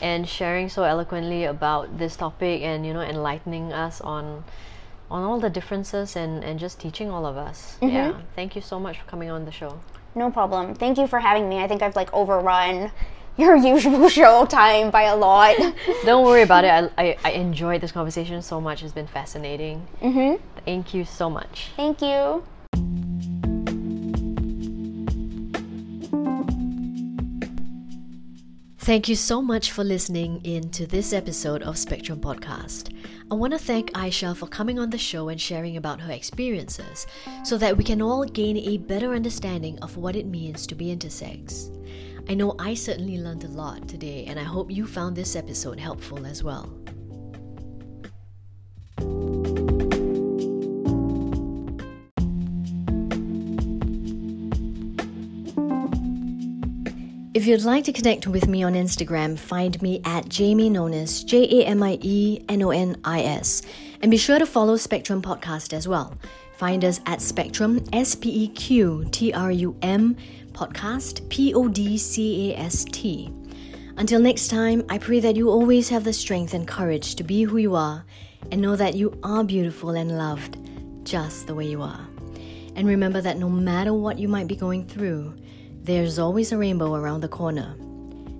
and 0.01 0.27
sharing 0.27 0.67
so 0.67 0.83
eloquently 0.83 1.45
about 1.45 1.97
this 1.97 2.17
topic 2.17 2.61
and 2.61 2.85
you 2.85 2.93
know 2.93 3.01
enlightening 3.01 3.71
us 3.71 4.01
on 4.01 4.43
on 5.09 5.23
all 5.23 5.39
the 5.39 5.49
differences 5.49 6.15
and 6.15 6.43
and 6.43 6.59
just 6.59 6.79
teaching 6.79 7.09
all 7.09 7.25
of 7.25 7.37
us. 7.37 7.77
Yeah. 7.81 8.19
Thank 8.35 8.55
you 8.55 8.61
so 8.61 8.79
much 8.79 8.99
for 8.99 9.05
coming 9.05 9.29
on 9.29 9.45
the 9.45 9.51
show. 9.51 9.79
No 10.15 10.31
problem. 10.31 10.73
Thank 10.75 10.97
you 10.97 11.07
for 11.07 11.19
having 11.19 11.47
me. 11.47 11.59
I 11.59 11.67
think 11.67 11.81
I've 11.81 11.95
like 11.95 12.13
overrun 12.13 12.91
your 13.37 13.55
usual 13.55 14.09
show 14.19 14.45
time 14.45 14.89
by 14.89 15.03
a 15.03 15.15
lot. 15.15 15.55
Don't 16.05 16.25
worry 16.25 16.41
about 16.41 16.63
it. 16.63 16.91
I, 16.97 17.03
I, 17.03 17.17
I 17.23 17.31
enjoyed 17.31 17.81
this 17.81 17.91
conversation 17.91 18.41
so 18.41 18.59
much. 18.59 18.83
It's 18.83 18.93
been 18.93 19.07
fascinating. 19.07 19.87
Mm-hmm. 20.01 20.43
Thank 20.65 20.93
you 20.93 21.05
so 21.05 21.29
much. 21.29 21.71
Thank 21.75 22.01
you. 22.01 22.43
Thank 28.87 29.09
you 29.09 29.17
so 29.17 29.41
much 29.41 29.73
for 29.73 29.83
listening 29.83 30.39
in 30.45 30.69
to 30.69 30.87
this 30.87 31.11
episode 31.11 31.61
of 31.61 31.75
Speqtrum 31.75 32.21
Podcast. 32.21 32.95
I 33.29 33.35
want 33.35 33.51
to 33.51 33.59
thank 33.59 33.91
Aisha 33.91 34.33
for 34.33 34.47
coming 34.47 34.79
on 34.79 34.89
the 34.89 34.97
show 34.97 35.27
and 35.27 35.41
sharing 35.41 35.75
about 35.75 35.99
her 35.99 36.13
experiences 36.13 37.05
so 37.43 37.57
that 37.57 37.75
we 37.75 37.83
can 37.83 38.01
all 38.01 38.23
gain 38.23 38.55
a 38.55 38.77
better 38.77 39.13
understanding 39.13 39.77
of 39.79 39.97
what 39.97 40.15
it 40.15 40.25
means 40.25 40.65
to 40.67 40.73
be 40.73 40.85
intersex. 40.85 41.69
I 42.29 42.33
know 42.33 42.55
I 42.59 42.75
certainly 42.75 43.17
learned 43.17 43.43
a 43.43 43.49
lot 43.49 43.89
today, 43.89 44.23
and 44.25 44.39
I 44.39 44.43
hope 44.43 44.71
you 44.71 44.87
found 44.87 45.17
this 45.17 45.35
episode 45.35 45.81
helpful 45.81 46.25
as 46.25 46.41
well. 46.41 46.71
If 57.37 57.45
you'd 57.45 57.65
like 57.65 57.83
to 57.83 57.93
connect 57.93 58.25
with 58.25 58.47
me 58.47 58.63
on 58.63 58.73
Instagram, 58.73 59.37
find 59.37 59.79
me 59.79 60.01
at 60.05 60.27
Jamie 60.27 60.71
Nonis, 60.71 61.23
J 61.23 61.61
A 61.61 61.67
M 61.67 61.83
I 61.83 61.99
E 62.01 62.43
N 62.49 62.63
O 62.63 62.71
N 62.71 62.99
I 63.03 63.21
S. 63.21 63.61
And 64.01 64.09
be 64.09 64.17
sure 64.17 64.39
to 64.39 64.45
follow 64.47 64.73
Speqtrum 64.73 65.21
Podcast 65.21 65.71
as 65.71 65.87
well. 65.87 66.17
Find 66.57 66.83
us 66.83 66.99
at 67.05 67.19
Speqtrum, 67.19 67.87
S 67.93 68.15
P 68.15 68.45
E 68.45 68.47
Q 68.47 69.05
T 69.11 69.31
R 69.33 69.51
U 69.51 69.77
M, 69.83 70.17
Podcast, 70.53 71.29
P 71.29 71.53
O 71.53 71.67
D 71.67 71.95
C 71.99 72.53
A 72.53 72.57
S 72.57 72.83
T. 72.85 73.31
Until 73.97 74.19
next 74.19 74.47
time, 74.47 74.83
I 74.89 74.97
pray 74.97 75.19
that 75.19 75.35
you 75.35 75.47
always 75.51 75.89
have 75.89 76.05
the 76.05 76.13
strength 76.13 76.55
and 76.55 76.67
courage 76.67 77.13
to 77.17 77.23
be 77.23 77.43
who 77.43 77.57
you 77.57 77.75
are 77.75 78.03
and 78.51 78.59
know 78.59 78.75
that 78.75 78.95
you 78.95 79.15
are 79.21 79.43
beautiful 79.43 79.91
and 79.91 80.17
loved 80.17 80.57
just 81.03 81.45
the 81.45 81.53
way 81.53 81.67
you 81.67 81.83
are. 81.83 82.01
And 82.75 82.87
remember 82.87 83.21
that 83.21 83.37
no 83.37 83.47
matter 83.47 83.93
what 83.93 84.17
you 84.17 84.27
might 84.27 84.47
be 84.47 84.55
going 84.55 84.87
through, 84.87 85.35
there's 85.87 86.19
always 86.19 86.51
a 86.51 86.57
rainbow 86.57 86.95
around 86.95 87.21
the 87.21 87.29
corner. 87.29 87.73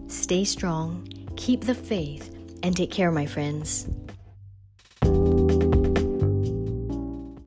Stay 0.08 0.44
strong, 0.44 1.08
keep 1.38 1.62
the 1.62 1.74
faith, 1.74 2.36
and 2.62 2.76
take 2.76 2.92
care, 2.92 3.10
my 3.10 3.26
friends. 3.26 3.88